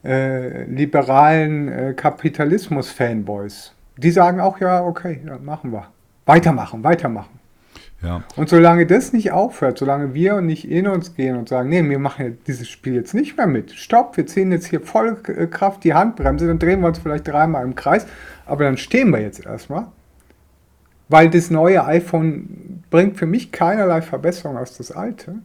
äh, 0.04 0.66
liberalen 0.66 1.68
äh, 1.70 1.94
Kapitalismus-Fanboys. 1.94 3.74
Die 3.98 4.12
sagen 4.12 4.40
auch, 4.40 4.60
ja, 4.60 4.84
okay, 4.84 5.22
ja, 5.26 5.38
machen 5.38 5.72
wir. 5.72 5.88
Weitermachen, 6.26 6.84
weitermachen. 6.84 7.40
Ja. 8.04 8.22
Und 8.36 8.50
solange 8.50 8.86
das 8.86 9.14
nicht 9.14 9.32
aufhört, 9.32 9.78
solange 9.78 10.14
wir 10.14 10.42
nicht 10.42 10.70
in 10.70 10.88
uns 10.88 11.16
gehen 11.16 11.38
und 11.38 11.48
sagen, 11.48 11.70
nee, 11.70 11.82
wir 11.88 12.00
machen 12.00 12.38
dieses 12.48 12.68
Spiel 12.68 12.96
jetzt 12.96 13.14
nicht 13.14 13.38
mehr 13.38 13.48
mit, 13.48 13.72
stopp, 13.72 14.18
wir 14.18 14.28
ziehen 14.28 14.52
jetzt 14.52 14.66
hier 14.66 14.82
voll 14.82 15.18
äh, 15.28 15.48
Kraft 15.48 15.86
die 15.86 15.94
Handbremse, 15.94 16.48
dann 16.48 16.60
drehen 16.60 16.82
wir 16.82 16.88
uns 16.88 17.00
vielleicht 17.00 17.28
dreimal 17.28 17.64
im 17.64 17.76
Kreis, 17.76 18.06
aber 18.46 18.66
dann 18.66 18.76
stehen 18.76 19.10
wir 19.12 19.22
jetzt 19.22 19.46
erstmal, 19.46 19.88
weil 21.08 21.30
das 21.30 21.50
neue 21.50 21.86
iPhone 21.86 22.84
bringt 22.90 23.16
für 23.16 23.26
mich 23.26 23.54
keinerlei 23.54 24.02
Verbesserung 24.02 24.58
als 24.58 24.78
das 24.78 24.92
alte. 24.92 25.36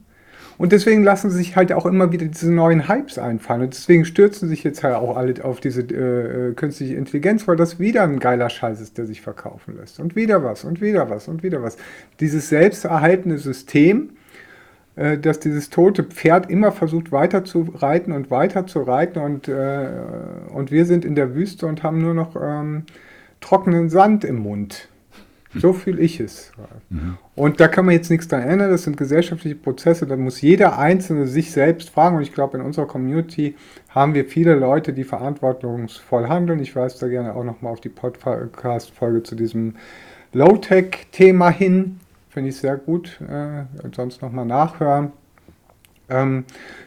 Und 0.58 0.72
deswegen 0.72 1.04
lassen 1.04 1.30
sich 1.30 1.54
halt 1.54 1.72
auch 1.72 1.86
immer 1.86 2.10
wieder 2.10 2.26
diese 2.26 2.52
neuen 2.52 2.88
Hypes 2.88 3.16
einfallen. 3.16 3.62
Und 3.62 3.74
deswegen 3.74 4.04
stürzen 4.04 4.48
sich 4.48 4.64
jetzt 4.64 4.82
halt 4.82 4.96
auch 4.96 5.16
alle 5.16 5.44
auf 5.44 5.60
diese 5.60 5.82
äh, 5.82 6.50
äh, 6.50 6.52
künstliche 6.54 6.96
Intelligenz, 6.96 7.46
weil 7.46 7.56
das 7.56 7.78
wieder 7.78 8.02
ein 8.02 8.18
geiler 8.18 8.50
Scheiß 8.50 8.80
ist, 8.80 8.98
der 8.98 9.06
sich 9.06 9.20
verkaufen 9.20 9.76
lässt. 9.76 10.00
Und 10.00 10.16
wieder 10.16 10.42
was 10.42 10.64
und 10.64 10.80
wieder 10.80 11.08
was 11.08 11.28
und 11.28 11.44
wieder 11.44 11.62
was. 11.62 11.76
Dieses 12.18 12.48
selbsterhaltende 12.48 13.38
System, 13.38 14.10
äh, 14.96 15.16
dass 15.16 15.38
dieses 15.38 15.70
tote 15.70 16.02
Pferd 16.02 16.50
immer 16.50 16.72
versucht 16.72 17.12
weiter 17.12 17.44
zu 17.44 17.72
reiten 17.76 18.10
und 18.10 18.32
weiter 18.32 18.66
zu 18.66 18.82
reiten 18.82 19.20
und, 19.20 19.46
äh, 19.46 19.88
und 20.52 20.72
wir 20.72 20.86
sind 20.86 21.04
in 21.04 21.14
der 21.14 21.36
Wüste 21.36 21.66
und 21.66 21.84
haben 21.84 22.02
nur 22.02 22.14
noch 22.14 22.34
ähm, 22.34 22.82
trockenen 23.40 23.90
Sand 23.90 24.24
im 24.24 24.40
Mund. 24.40 24.88
So 25.54 25.72
fühle 25.72 26.00
ich 26.00 26.20
es. 26.20 26.52
Mhm. 26.90 27.16
Und 27.34 27.60
da 27.60 27.68
kann 27.68 27.86
man 27.86 27.94
jetzt 27.94 28.10
nichts 28.10 28.28
dran 28.28 28.42
ändern. 28.42 28.70
Das 28.70 28.82
sind 28.82 28.96
gesellschaftliche 28.96 29.56
Prozesse. 29.56 30.06
Da 30.06 30.16
muss 30.16 30.40
jeder 30.40 30.78
Einzelne 30.78 31.26
sich 31.26 31.50
selbst 31.50 31.90
fragen. 31.90 32.16
Und 32.16 32.22
ich 32.22 32.34
glaube, 32.34 32.58
in 32.58 32.64
unserer 32.64 32.86
Community 32.86 33.56
haben 33.88 34.14
wir 34.14 34.26
viele 34.26 34.54
Leute, 34.54 34.92
die 34.92 35.04
verantwortungsvoll 35.04 36.28
handeln. 36.28 36.60
Ich 36.60 36.76
weise 36.76 37.00
da 37.00 37.08
gerne 37.08 37.34
auch 37.34 37.44
nochmal 37.44 37.72
auf 37.72 37.80
die 37.80 37.88
Podcast-Folge 37.88 39.22
zu 39.22 39.36
diesem 39.36 39.76
Low-Tech-Thema 40.32 41.48
hin. 41.50 42.00
Finde 42.28 42.50
ich 42.50 42.56
sehr 42.56 42.76
gut. 42.76 43.18
Äh, 43.22 43.64
sonst 43.94 44.20
nochmal 44.20 44.44
nachhören. 44.44 45.12
Ähm, 46.10 46.44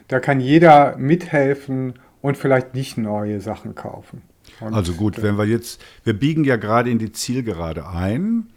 da 0.07 0.19
kann 0.19 0.39
jeder 0.39 0.97
mithelfen 0.97 1.93
und 2.21 2.37
vielleicht 2.37 2.75
nicht 2.75 2.97
neue 2.97 3.41
Sachen 3.41 3.73
kaufen. 3.73 4.21
Und 4.59 4.73
also 4.73 4.93
gut, 4.93 5.21
wenn 5.21 5.37
wir 5.37 5.45
jetzt, 5.45 5.81
wir 6.03 6.13
biegen 6.13 6.43
ja 6.43 6.55
gerade 6.55 6.89
in 6.89 6.99
die 6.99 7.11
Zielgerade 7.11 7.87
ein 7.87 8.47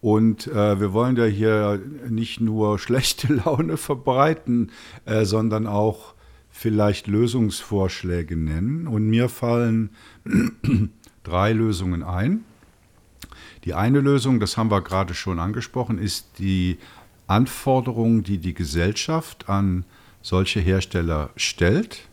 und 0.00 0.48
äh, 0.48 0.80
wir 0.80 0.92
wollen 0.92 1.16
ja 1.16 1.24
hier 1.24 1.80
nicht 2.08 2.40
nur 2.40 2.78
schlechte 2.80 3.32
Laune 3.32 3.76
verbreiten, 3.76 4.72
äh, 5.04 5.24
sondern 5.24 5.66
auch 5.66 6.14
vielleicht 6.50 7.06
Lösungsvorschläge 7.06 8.36
nennen. 8.36 8.86
Und 8.86 9.08
mir 9.08 9.28
fallen 9.28 9.90
drei 11.22 11.52
Lösungen 11.52 12.02
ein. 12.02 12.44
Die 13.64 13.74
eine 13.74 14.00
Lösung, 14.00 14.40
das 14.40 14.56
haben 14.56 14.70
wir 14.70 14.82
gerade 14.82 15.14
schon 15.14 15.38
angesprochen, 15.38 15.98
ist 15.98 16.38
die 16.38 16.78
Anforderung, 17.28 18.24
die 18.24 18.38
die 18.38 18.54
Gesellschaft 18.54 19.48
an 19.48 19.84
solche 20.20 20.60
Hersteller 20.60 21.30
stellt. 21.36 22.08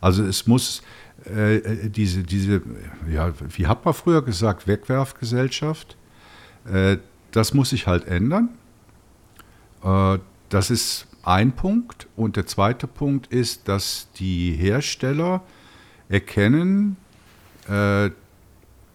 Also 0.00 0.24
es 0.24 0.46
muss 0.46 0.82
äh, 1.26 1.88
diese, 1.88 2.22
diese, 2.22 2.62
ja, 3.10 3.32
wie 3.56 3.66
hat 3.66 3.84
man 3.84 3.94
früher 3.94 4.22
gesagt, 4.22 4.66
Wegwerfgesellschaft, 4.66 5.96
äh, 6.70 6.98
das 7.30 7.54
muss 7.54 7.70
sich 7.70 7.86
halt 7.86 8.06
ändern. 8.06 8.50
Äh, 9.82 10.18
das 10.48 10.70
ist 10.70 11.06
ein 11.22 11.52
Punkt. 11.52 12.08
Und 12.16 12.36
der 12.36 12.46
zweite 12.46 12.86
Punkt 12.86 13.28
ist, 13.28 13.68
dass 13.68 14.08
die 14.16 14.52
Hersteller 14.52 15.42
erkennen, 16.08 16.96
äh, 17.68 18.10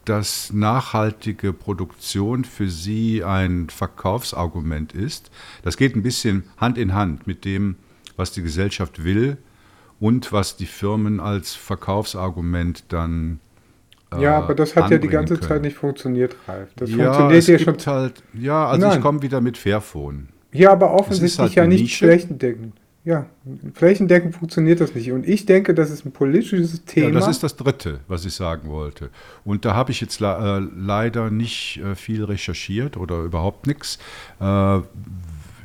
dass 0.06 0.54
nachhaltige 0.54 1.52
Produktion 1.52 2.46
für 2.46 2.70
sie 2.70 3.24
ein 3.24 3.70
Verkaufsargument 3.70 4.94
ist. 4.94 5.32
Das 5.64 5.76
geht 5.76 5.96
ein 5.96 6.04
bisschen 6.04 6.44
Hand 6.58 6.78
in 6.78 6.94
Hand 6.94 7.28
mit 7.28 7.44
dem, 7.44 7.76
was 8.16 8.32
die 8.32 8.42
Gesellschaft 8.42 9.04
will 9.04 9.38
und 10.00 10.32
was 10.32 10.58
die 10.58 10.66
Firmen 10.66 11.20
als 11.20 11.54
Verkaufsargument 11.56 12.86
dann 12.90 13.40
äh, 14.14 14.22
ja, 14.22 14.38
aber 14.38 14.56
das 14.56 14.76
hat 14.76 14.90
ja 14.90 14.98
die 14.98 15.08
ganze 15.08 15.36
können. 15.36 15.50
Zeit 15.50 15.62
nicht 15.62 15.76
funktioniert, 15.76 16.36
Ralf. 16.48 16.70
Das 16.76 16.90
ja, 16.90 17.14
funktioniert 17.14 17.48
ja 17.48 17.60
schon. 17.60 17.94
Halt, 17.94 18.24
ja, 18.34 18.68
also 18.68 18.88
Nein. 18.88 18.98
ich 18.98 19.04
komme 19.04 19.22
wieder 19.22 19.42
mit 19.42 19.58
Fairphone. 19.58 20.30
Ja, 20.54 20.72
aber 20.72 20.94
offensichtlich 20.94 21.40
halt 21.40 21.56
ja 21.56 21.68
nicht 21.68 21.82
Nische. 21.82 22.06
flächendeckend. 22.06 22.74
Ja, 23.04 23.26
flächendeckend 23.74 24.36
funktioniert 24.36 24.82
das 24.82 24.94
nicht. 24.94 25.14
Und 25.14 25.26
ich 25.26 25.46
denke, 25.46 25.74
das 25.74 25.92
ist 25.92 26.06
ein 26.06 26.12
politisches 26.12 26.84
Thema. 26.84 27.08
Ja, 27.08 27.14
das 27.14 27.28
ist 27.30 27.42
das 27.42 27.56
Dritte, 27.56 28.02
was 28.10 28.26
ich 28.26 28.34
sagen 28.34 28.70
wollte. 28.70 29.12
Und 29.46 29.64
da 29.64 29.76
habe 29.76 29.92
ich 29.92 30.02
jetzt 30.02 30.20
äh, 30.20 30.60
leider 30.60 31.30
nicht 31.32 31.78
äh, 31.78 31.96
viel 31.96 32.26
recherchiert 32.26 32.98
oder 32.98 33.24
überhaupt 33.24 33.66
nichts. 33.66 33.98
Äh, 34.42 34.80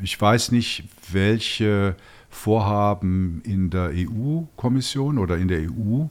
ich 0.05 0.21
weiß 0.21 0.53
nicht, 0.53 0.85
welche 1.11 1.97
Vorhaben 2.33 3.43
in 3.45 3.69
der 3.69 3.93
EU-Kommission 3.95 5.19
oder 5.19 5.37
in 5.37 5.49
der 5.49 5.61
EU 5.61 6.07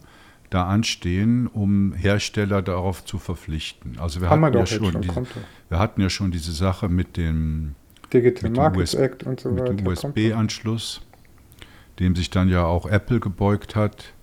da 0.51 0.67
anstehen, 0.67 1.47
um 1.47 1.93
Hersteller 1.93 2.61
darauf 2.61 3.03
zu 3.03 3.17
verpflichten. 3.17 3.97
Also 3.99 4.21
wir, 4.21 4.29
hatten 4.29 4.53
ja, 4.53 4.67
schon 4.67 5.01
diese, 5.01 5.25
wir 5.69 5.79
hatten 5.79 5.99
ja 5.99 6.09
schon 6.09 6.29
diese 6.29 6.51
Sache 6.51 6.89
mit 6.89 7.17
dem 7.17 7.73
Digital 8.13 8.51
Markets 8.51 8.93
Act 8.93 9.23
und 9.23 9.39
so 9.39 9.51
weiter. 9.51 9.73
Mit 9.73 9.79
dem 9.79 9.87
USB-Anschluss, 9.87 11.01
dem 11.99 12.15
sich 12.15 12.29
dann 12.29 12.49
ja 12.49 12.65
auch 12.65 12.85
Apple 12.85 13.19
gebeugt 13.19 13.75
hat. 13.75 14.13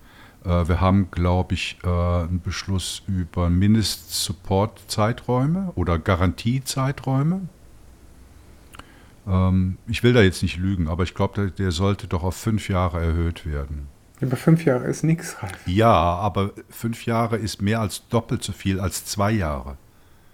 Äh, 0.44 0.68
wir 0.68 0.80
haben, 0.80 1.10
glaube 1.10 1.54
ich, 1.54 1.78
äh, 1.82 1.88
einen 1.88 2.40
Beschluss 2.40 3.02
über 3.08 3.50
Mindest-Support-Zeiträume 3.50 5.72
oder 5.74 5.98
Garantiezeiträume. 5.98 7.48
Ähm, 9.28 9.76
ich 9.86 10.02
will 10.02 10.12
da 10.12 10.22
jetzt 10.22 10.42
nicht 10.42 10.56
lügen, 10.56 10.88
aber 10.88 11.02
ich 11.02 11.14
glaube, 11.14 11.34
der, 11.34 11.50
der, 11.50 11.70
sollte 11.70 12.06
doch 12.06 12.22
auf 12.22 12.34
fünf 12.34 12.68
Jahre 12.68 13.00
erhöht 13.00 13.46
werden. 13.46 13.88
Über 14.20 14.36
fünf 14.36 14.64
Jahre 14.64 14.86
ist 14.86 15.04
nichts, 15.04 15.42
Ralf. 15.42 15.58
Ja, 15.66 15.92
aber 15.92 16.52
fünf 16.70 17.06
Jahre 17.06 17.36
ist 17.36 17.62
mehr 17.62 17.80
als 17.80 18.08
doppelt 18.08 18.42
so 18.42 18.52
viel 18.52 18.80
als 18.80 19.04
zwei 19.04 19.30
Jahre. 19.30 19.76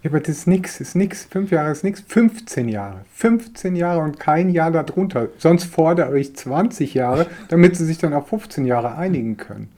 Ja, 0.01 0.11
aber 0.11 0.19
das 0.19 0.29
ist 0.29 0.47
nichts, 0.47 0.79
ist 0.79 0.95
nichts. 0.95 1.27
Fünf 1.29 1.51
Jahre 1.51 1.71
ist 1.71 1.83
nichts. 1.83 2.03
15 2.07 2.69
Jahre. 2.69 3.01
15 3.13 3.75
Jahre 3.75 4.01
und 4.01 4.19
kein 4.19 4.49
Jahr 4.49 4.71
darunter. 4.71 5.29
Sonst 5.37 5.65
fordere 5.65 6.19
ich 6.19 6.35
20 6.35 6.93
Jahre, 6.93 7.27
damit 7.49 7.75
sie 7.75 7.85
sich 7.85 7.97
dann 7.97 8.13
auf 8.13 8.29
15 8.29 8.65
Jahre 8.65 8.95
einigen 8.97 9.37
können. 9.37 9.71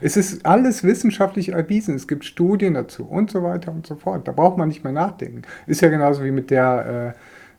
Es 0.00 0.16
ist 0.16 0.44
alles 0.44 0.84
wissenschaftlich 0.84 1.50
erwiesen. 1.50 1.94
Es 1.94 2.06
gibt 2.08 2.24
Studien 2.24 2.74
dazu 2.74 3.04
und 3.04 3.30
so 3.30 3.42
weiter 3.42 3.72
und 3.72 3.86
so 3.86 3.96
fort. 3.96 4.26
Da 4.28 4.32
braucht 4.32 4.58
man 4.58 4.68
nicht 4.68 4.84
mehr 4.84 4.92
nachdenken. 4.92 5.42
Ist 5.66 5.80
ja 5.80 5.88
genauso 5.88 6.24
wie 6.24 6.30
mit 6.30 6.50
der, 6.50 7.14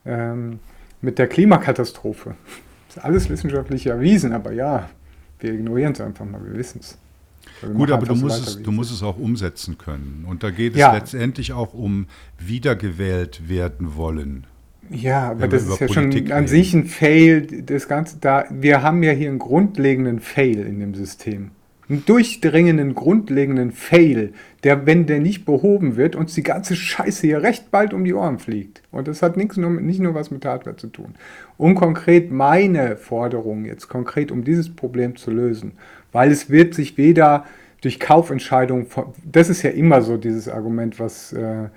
äh, 0.05 0.09
ähm, 0.09 0.59
mit 1.05 1.19
der 1.19 1.27
Klimakatastrophe. 1.27 2.35
Ist 2.89 3.03
alles 3.03 3.29
wissenschaftlich 3.29 3.87
erwiesen, 3.87 4.33
aber 4.33 4.51
ja, 4.51 4.89
wir 5.39 5.53
ignorieren 5.53 5.93
es 5.93 6.01
einfach 6.01 6.25
mal, 6.25 6.43
wir 6.43 6.57
wissen 6.57 6.79
es. 6.81 6.97
Gut, 7.73 7.91
aber 7.91 8.05
du 8.05 8.15
musst, 8.15 8.47
es, 8.47 8.61
du 8.61 8.71
musst 8.71 8.91
es 8.91 9.01
auch 9.01 9.17
umsetzen 9.17 9.77
können. 9.77 10.25
Und 10.27 10.43
da 10.43 10.49
geht 10.49 10.73
es 10.73 10.79
ja. 10.79 10.93
letztendlich 10.93 11.53
auch 11.53 11.73
um 11.73 12.07
wiedergewählt 12.37 13.47
werden 13.47 13.95
wollen. 13.95 14.45
Ja, 14.89 15.31
aber 15.31 15.47
das 15.47 15.63
ist 15.63 15.79
ja 15.79 15.87
Politik 15.87 16.27
schon 16.27 16.37
an 16.37 16.47
sich 16.47 16.73
ein 16.73 16.85
Fail. 16.85 17.63
Das 17.63 17.87
Ganze 17.87 18.17
da, 18.19 18.45
wir 18.49 18.81
haben 18.81 19.03
ja 19.03 19.11
hier 19.11 19.29
einen 19.29 19.39
grundlegenden 19.39 20.19
Fail 20.19 20.59
in 20.59 20.79
dem 20.79 20.93
System 20.95 21.51
einen 21.87 22.05
durchdringenden, 22.05 22.95
grundlegenden 22.95 23.71
Fail, 23.71 24.33
der, 24.63 24.85
wenn 24.85 25.05
der 25.05 25.19
nicht 25.19 25.45
behoben 25.45 25.97
wird, 25.97 26.15
uns 26.15 26.33
die 26.33 26.43
ganze 26.43 26.75
Scheiße 26.75 27.27
hier 27.27 27.43
recht 27.43 27.69
bald 27.69 27.93
um 27.93 28.03
die 28.03 28.13
Ohren 28.13 28.39
fliegt. 28.39 28.81
Und 28.91 29.07
das 29.07 29.21
hat 29.21 29.37
nichts 29.37 29.57
nur, 29.57 29.69
nicht 29.69 29.99
nur 29.99 30.15
was 30.15 30.31
mit 30.31 30.45
Hardware 30.45 30.75
zu 30.75 30.87
tun. 30.87 31.15
Um 31.57 31.75
konkret 31.75 32.31
meine 32.31 32.97
Forderung 32.97 33.65
jetzt 33.65 33.87
konkret, 33.87 34.31
um 34.31 34.43
dieses 34.43 34.75
Problem 34.75 35.15
zu 35.15 35.29
lösen, 35.31 35.73
weil 36.11 36.31
es 36.31 36.49
wird 36.49 36.73
sich 36.73 36.97
weder 36.97 37.45
durch 37.81 37.99
Kaufentscheidungen, 37.99 38.87
das 39.23 39.49
ist 39.49 39.61
ja 39.61 39.69
immer 39.69 40.01
so 40.01 40.17
dieses 40.17 40.49
Argument, 40.49 40.99
was, 40.99 41.33
äh, 41.33 41.69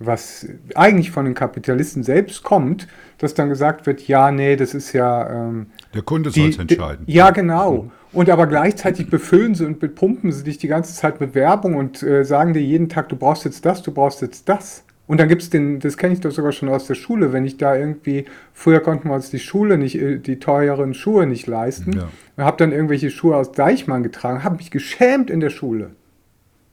was 0.00 0.48
eigentlich 0.74 1.12
von 1.12 1.24
den 1.24 1.34
Kapitalisten 1.34 2.02
selbst 2.02 2.42
kommt, 2.42 2.88
dass 3.18 3.34
dann 3.34 3.48
gesagt 3.48 3.86
wird, 3.86 4.08
ja, 4.08 4.32
nee, 4.32 4.56
das 4.56 4.74
ist 4.74 4.92
ja... 4.92 5.30
Ähm, 5.30 5.66
der 5.94 6.02
Kunde 6.02 6.30
soll 6.30 6.48
es 6.48 6.58
entscheiden. 6.58 7.04
Ja, 7.06 7.30
genau. 7.30 7.82
Mhm. 7.84 7.90
Und 8.12 8.28
aber 8.28 8.46
gleichzeitig 8.46 9.08
befüllen 9.08 9.54
sie 9.54 9.64
und 9.64 9.80
bepumpen 9.80 10.32
sie 10.32 10.44
dich 10.44 10.58
die 10.58 10.68
ganze 10.68 10.94
Zeit 10.94 11.20
mit 11.20 11.34
Werbung 11.34 11.74
und 11.74 12.02
äh, 12.02 12.24
sagen 12.24 12.52
dir 12.52 12.60
jeden 12.60 12.88
Tag, 12.88 13.08
du 13.08 13.16
brauchst 13.16 13.44
jetzt 13.44 13.64
das, 13.64 13.82
du 13.82 13.92
brauchst 13.92 14.20
jetzt 14.20 14.48
das. 14.48 14.84
Und 15.06 15.18
dann 15.18 15.28
gibt 15.28 15.42
es 15.42 15.50
den, 15.50 15.80
das 15.80 15.96
kenne 15.96 16.14
ich 16.14 16.20
doch 16.20 16.30
sogar 16.30 16.52
schon 16.52 16.68
aus 16.68 16.86
der 16.86 16.94
Schule, 16.94 17.32
wenn 17.32 17.44
ich 17.44 17.56
da 17.56 17.74
irgendwie, 17.74 18.26
früher 18.52 18.80
konnten 18.80 19.08
wir 19.08 19.14
uns 19.14 19.30
die 19.30 19.38
Schule 19.38 19.76
nicht, 19.76 20.00
äh, 20.00 20.18
die 20.18 20.38
teuren 20.38 20.94
Schuhe 20.94 21.26
nicht 21.26 21.46
leisten. 21.46 21.92
Ja. 21.92 22.08
Und 22.36 22.44
habe 22.44 22.56
dann 22.58 22.72
irgendwelche 22.72 23.10
Schuhe 23.10 23.36
aus 23.36 23.52
Deichmann 23.52 24.02
getragen, 24.02 24.44
habe 24.44 24.56
mich 24.56 24.70
geschämt 24.70 25.30
in 25.30 25.40
der 25.40 25.50
Schule. 25.50 25.90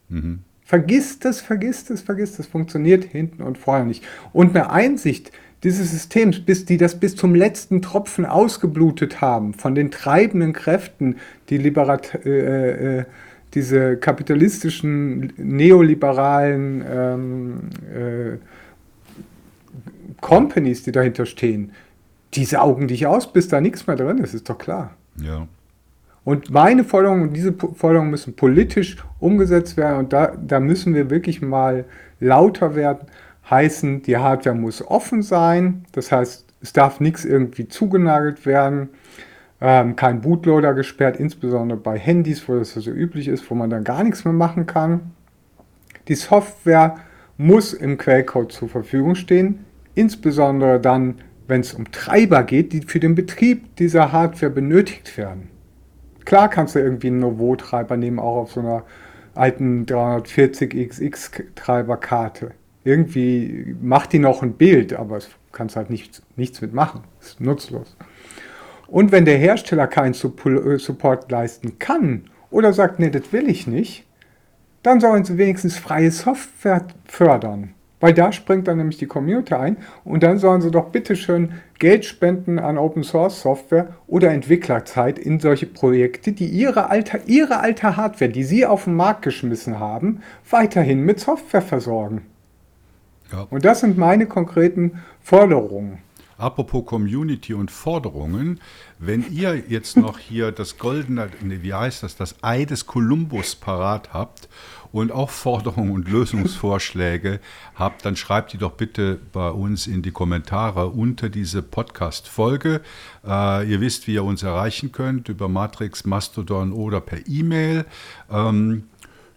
Mhm. 0.09 0.39
Vergiss 0.63 1.17
das, 1.19 1.41
vergiss 1.41 1.85
das, 1.85 2.01
vergiss 2.01 2.37
das. 2.37 2.45
Funktioniert 2.45 3.03
hinten 3.03 3.41
und 3.41 3.57
vorne 3.57 3.85
nicht. 3.85 4.03
Und 4.33 4.55
eine 4.55 4.69
Einsicht, 4.69 5.31
dieses 5.63 5.91
Systems, 5.91 6.39
bis 6.39 6.65
die 6.65 6.77
das 6.77 6.99
bis 6.99 7.15
zum 7.15 7.35
letzten 7.35 7.81
Tropfen 7.81 8.25
ausgeblutet 8.25 9.21
haben, 9.21 9.53
von 9.53 9.75
den 9.75 9.91
treibenden 9.91 10.53
Kräften, 10.53 11.17
die 11.49 11.57
Liberat 11.57 12.25
äh, 12.25 12.99
äh, 12.99 13.05
diese 13.53 13.97
kapitalistischen, 13.97 15.33
neoliberalen 15.37 16.83
ähm, 16.87 17.59
äh, 17.93 18.37
Companies, 20.21 20.83
die 20.83 20.91
dahinter 20.91 21.25
stehen, 21.25 21.71
die 22.35 22.45
saugen 22.45 22.87
dich 22.87 23.07
aus, 23.07 23.33
bis 23.33 23.47
da 23.47 23.59
nichts 23.59 23.87
mehr 23.87 23.95
drin 23.95 24.19
ist, 24.19 24.33
ist 24.33 24.49
doch 24.49 24.57
klar. 24.57 24.91
Ja. 25.21 25.47
Und 26.23 26.51
meine 26.51 26.83
Forderungen, 26.83 27.33
diese 27.33 27.53
Forderungen 27.53 28.11
müssen 28.11 28.35
politisch 28.35 28.97
umgesetzt 29.19 29.77
werden 29.77 29.97
und 29.97 30.13
da, 30.13 30.33
da 30.35 30.59
müssen 30.59 30.93
wir 30.93 31.09
wirklich 31.09 31.41
mal 31.41 31.85
lauter 32.19 32.75
werden 32.75 33.07
heißen, 33.49 34.03
die 34.03 34.17
Hardware 34.17 34.55
muss 34.55 34.85
offen 34.85 35.21
sein, 35.21 35.85
das 35.91 36.11
heißt, 36.11 36.45
es 36.61 36.73
darf 36.73 36.99
nichts 36.99 37.25
irgendwie 37.25 37.67
zugenagelt 37.67 38.45
werden, 38.45 38.89
ähm, 39.61 39.95
kein 39.95 40.21
Bootloader 40.21 40.73
gesperrt, 40.73 41.17
insbesondere 41.17 41.79
bei 41.79 41.97
Handys, 41.97 42.47
wo 42.47 42.55
das 42.55 42.73
so 42.73 42.91
üblich 42.91 43.27
ist, 43.27 43.49
wo 43.49 43.55
man 43.55 43.69
dann 43.69 43.83
gar 43.83 44.03
nichts 44.03 44.25
mehr 44.25 44.33
machen 44.33 44.65
kann. 44.65 45.11
Die 46.07 46.15
Software 46.15 46.95
muss 47.37 47.73
im 47.73 47.97
Quellcode 47.97 48.51
zur 48.51 48.69
Verfügung 48.69 49.15
stehen, 49.15 49.65
insbesondere 49.95 50.79
dann, 50.79 51.15
wenn 51.47 51.61
es 51.61 51.73
um 51.73 51.91
Treiber 51.91 52.43
geht, 52.43 52.73
die 52.73 52.81
für 52.81 52.99
den 52.99 53.15
Betrieb 53.15 53.75
dieser 53.77 54.11
Hardware 54.11 54.51
benötigt 54.51 55.17
werden. 55.17 55.49
Klar 56.25 56.49
kannst 56.49 56.75
du 56.75 56.79
irgendwie 56.79 57.07
einen 57.07 57.19
Novo-Treiber 57.19 57.97
nehmen, 57.97 58.19
auch 58.19 58.37
auf 58.37 58.51
so 58.51 58.59
einer 58.59 58.83
alten 59.33 59.85
340XX-Treiberkarte 59.85 62.51
irgendwie 62.83 63.75
macht 63.81 64.13
die 64.13 64.19
noch 64.19 64.41
ein 64.41 64.53
Bild, 64.53 64.93
aber 64.93 65.17
es 65.17 65.29
kannst 65.51 65.75
halt 65.75 65.89
nichts, 65.89 66.21
nichts 66.35 66.61
mitmachen. 66.61 67.01
Ist 67.19 67.41
nutzlos. 67.41 67.95
Und 68.87 69.11
wenn 69.11 69.25
der 69.25 69.37
Hersteller 69.37 69.87
keinen 69.87 70.13
äh, 70.13 70.79
Support 70.79 71.31
leisten 71.31 71.77
kann 71.79 72.25
oder 72.49 72.73
sagt, 72.73 72.99
nee, 72.99 73.09
das 73.09 73.31
will 73.31 73.49
ich 73.49 73.67
nicht, 73.67 74.05
dann 74.81 74.99
sollen 74.99 75.25
sie 75.25 75.37
wenigstens 75.37 75.77
freie 75.77 76.11
Software 76.11 76.87
fördern. 77.05 77.73
Weil 77.99 78.13
da 78.13 78.31
springt 78.31 78.67
dann 78.67 78.77
nämlich 78.77 78.97
die 78.97 79.07
Community 79.07 79.53
ein 79.53 79.77
und 80.05 80.23
dann 80.23 80.37
sollen 80.37 80.61
sie 80.61 80.71
doch 80.71 80.89
bitteschön 80.89 81.51
Geld 81.79 82.05
spenden 82.05 82.57
an 82.57 82.77
Open 82.77 83.03
Source 83.03 83.41
Software 83.41 83.89
oder 84.07 84.31
Entwicklerzeit 84.31 85.19
in 85.19 85.41
solche 85.41 85.65
Projekte, 85.65 86.31
die 86.31 86.47
ihre 86.47 86.89
alte, 86.89 87.19
ihre 87.25 87.59
alte 87.59 87.97
Hardware, 87.97 88.31
die 88.31 88.43
sie 88.43 88.65
auf 88.65 88.85
den 88.85 88.95
Markt 88.95 89.23
geschmissen 89.23 89.79
haben, 89.79 90.21
weiterhin 90.49 91.01
mit 91.01 91.19
Software 91.19 91.61
versorgen. 91.61 92.21
Ja. 93.31 93.47
Und 93.49 93.65
das 93.65 93.81
sind 93.81 93.97
meine 93.97 94.25
konkreten 94.25 94.99
Forderungen. 95.21 95.99
Apropos 96.39 96.85
Community 96.85 97.53
und 97.53 97.69
Forderungen, 97.69 98.61
wenn 98.97 99.29
ihr 99.29 99.61
jetzt 99.67 99.97
noch 99.97 100.19
hier 100.29 100.53
das 100.53 100.77
goldene, 100.77 101.29
wie 101.41 101.73
heißt 101.73 102.01
das, 102.01 102.15
das 102.15 102.41
Ei 102.41 102.63
des 102.63 102.85
Kolumbus 102.85 103.55
parat 103.55 104.13
habt 104.13 104.47
und 104.93 105.11
auch 105.11 105.29
Forderungen 105.29 105.91
und 105.91 106.07
Lösungsvorschläge 106.07 107.41
habt, 107.75 108.05
dann 108.05 108.15
schreibt 108.15 108.53
die 108.53 108.57
doch 108.57 108.71
bitte 108.71 109.19
bei 109.33 109.49
uns 109.49 109.85
in 109.85 110.01
die 110.01 110.11
Kommentare 110.11 110.87
unter 110.87 111.27
diese 111.27 111.61
Podcast-Folge. 111.61 112.79
Äh, 113.27 113.69
ihr 113.69 113.81
wisst, 113.81 114.07
wie 114.07 114.13
ihr 114.13 114.23
uns 114.23 114.41
erreichen 114.41 114.93
könnt, 114.93 115.27
über 115.27 115.49
Matrix, 115.49 116.05
Mastodon 116.05 116.71
oder 116.71 117.01
per 117.01 117.27
E-Mail. 117.27 117.85
Ähm, 118.31 118.85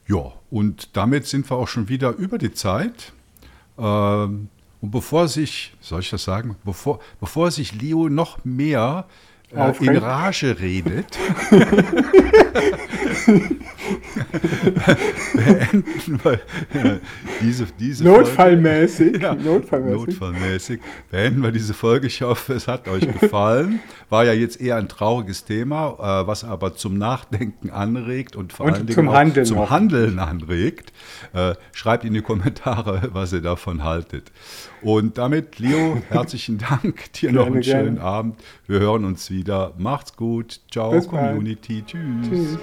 ja, 0.07 0.33
und 0.50 0.96
damit 0.96 1.26
sind 1.26 1.50
wir 1.50 1.57
auch 1.57 1.68
schon 1.68 1.88
wieder 1.88 2.11
über 2.11 2.38
die 2.38 2.52
Zeit. 2.52 3.12
Ähm, 3.83 4.49
und 4.81 4.90
bevor 4.90 5.29
sich, 5.29 5.75
soll 5.81 6.01
ich 6.01 6.11
das 6.11 6.25
sagen, 6.25 6.57
bevor, 6.64 7.01
bevor 7.21 7.51
sich 7.51 7.73
Leo 7.81 8.09
noch 8.09 8.45
mehr 8.45 9.07
äh, 9.54 9.72
in 9.80 9.96
Rage 9.96 10.58
redet, 10.60 11.18
beenden 15.34 16.20
wir 16.22 16.32
äh, 16.32 16.98
diese, 17.40 17.66
diese 17.78 18.04
Notfallmäßig, 18.04 19.10
Folge, 19.10 19.24
ja, 19.24 19.34
notfallmäßig. 19.34 20.06
notfallmäßig. 20.06 20.80
Beenden 21.10 21.42
wir 21.42 21.52
diese 21.52 21.74
Folge. 21.74 22.06
Ich 22.06 22.22
hoffe, 22.22 22.54
es 22.54 22.68
hat 22.68 22.88
euch 22.88 23.06
gefallen. 23.20 23.80
War 24.08 24.24
ja 24.24 24.32
jetzt 24.32 24.60
eher 24.60 24.76
ein 24.76 24.88
trauriges 24.88 25.44
Thema, 25.44 26.22
äh, 26.22 26.26
was 26.26 26.44
aber 26.44 26.74
zum 26.74 26.96
Nachdenken 26.98 27.70
anregt 27.70 28.36
und 28.36 28.52
vor 28.52 28.66
und 28.66 28.72
allen 28.74 28.86
Dingen 28.86 28.94
zum, 28.94 29.12
Handeln, 29.12 29.46
zum 29.46 29.70
Handeln 29.70 30.18
anregt. 30.18 30.92
Äh, 31.34 31.54
schreibt 31.72 32.04
in 32.04 32.14
die 32.14 32.22
Kommentare, 32.22 33.10
was 33.12 33.32
ihr 33.32 33.42
davon 33.42 33.84
haltet. 33.84 34.32
Und 34.83 35.18
damit, 35.18 35.59
Leo, 35.59 36.03
herzlichen 36.09 36.59
Dank. 36.71 37.12
Dir 37.12 37.33
noch 37.33 37.47
einen 37.47 37.62
schönen 37.62 37.95
gerne. 37.97 38.01
Abend. 38.03 38.37
Wir 38.66 38.81
hören 38.81 39.05
uns 39.05 39.31
wieder. 39.31 39.75
Macht's 39.79 40.16
gut. 40.16 40.61
Ciao, 40.71 40.90
Bis 40.90 41.07
Community. 41.09 41.85
Tschüss. 41.87 42.28
Tschüss. 42.28 42.59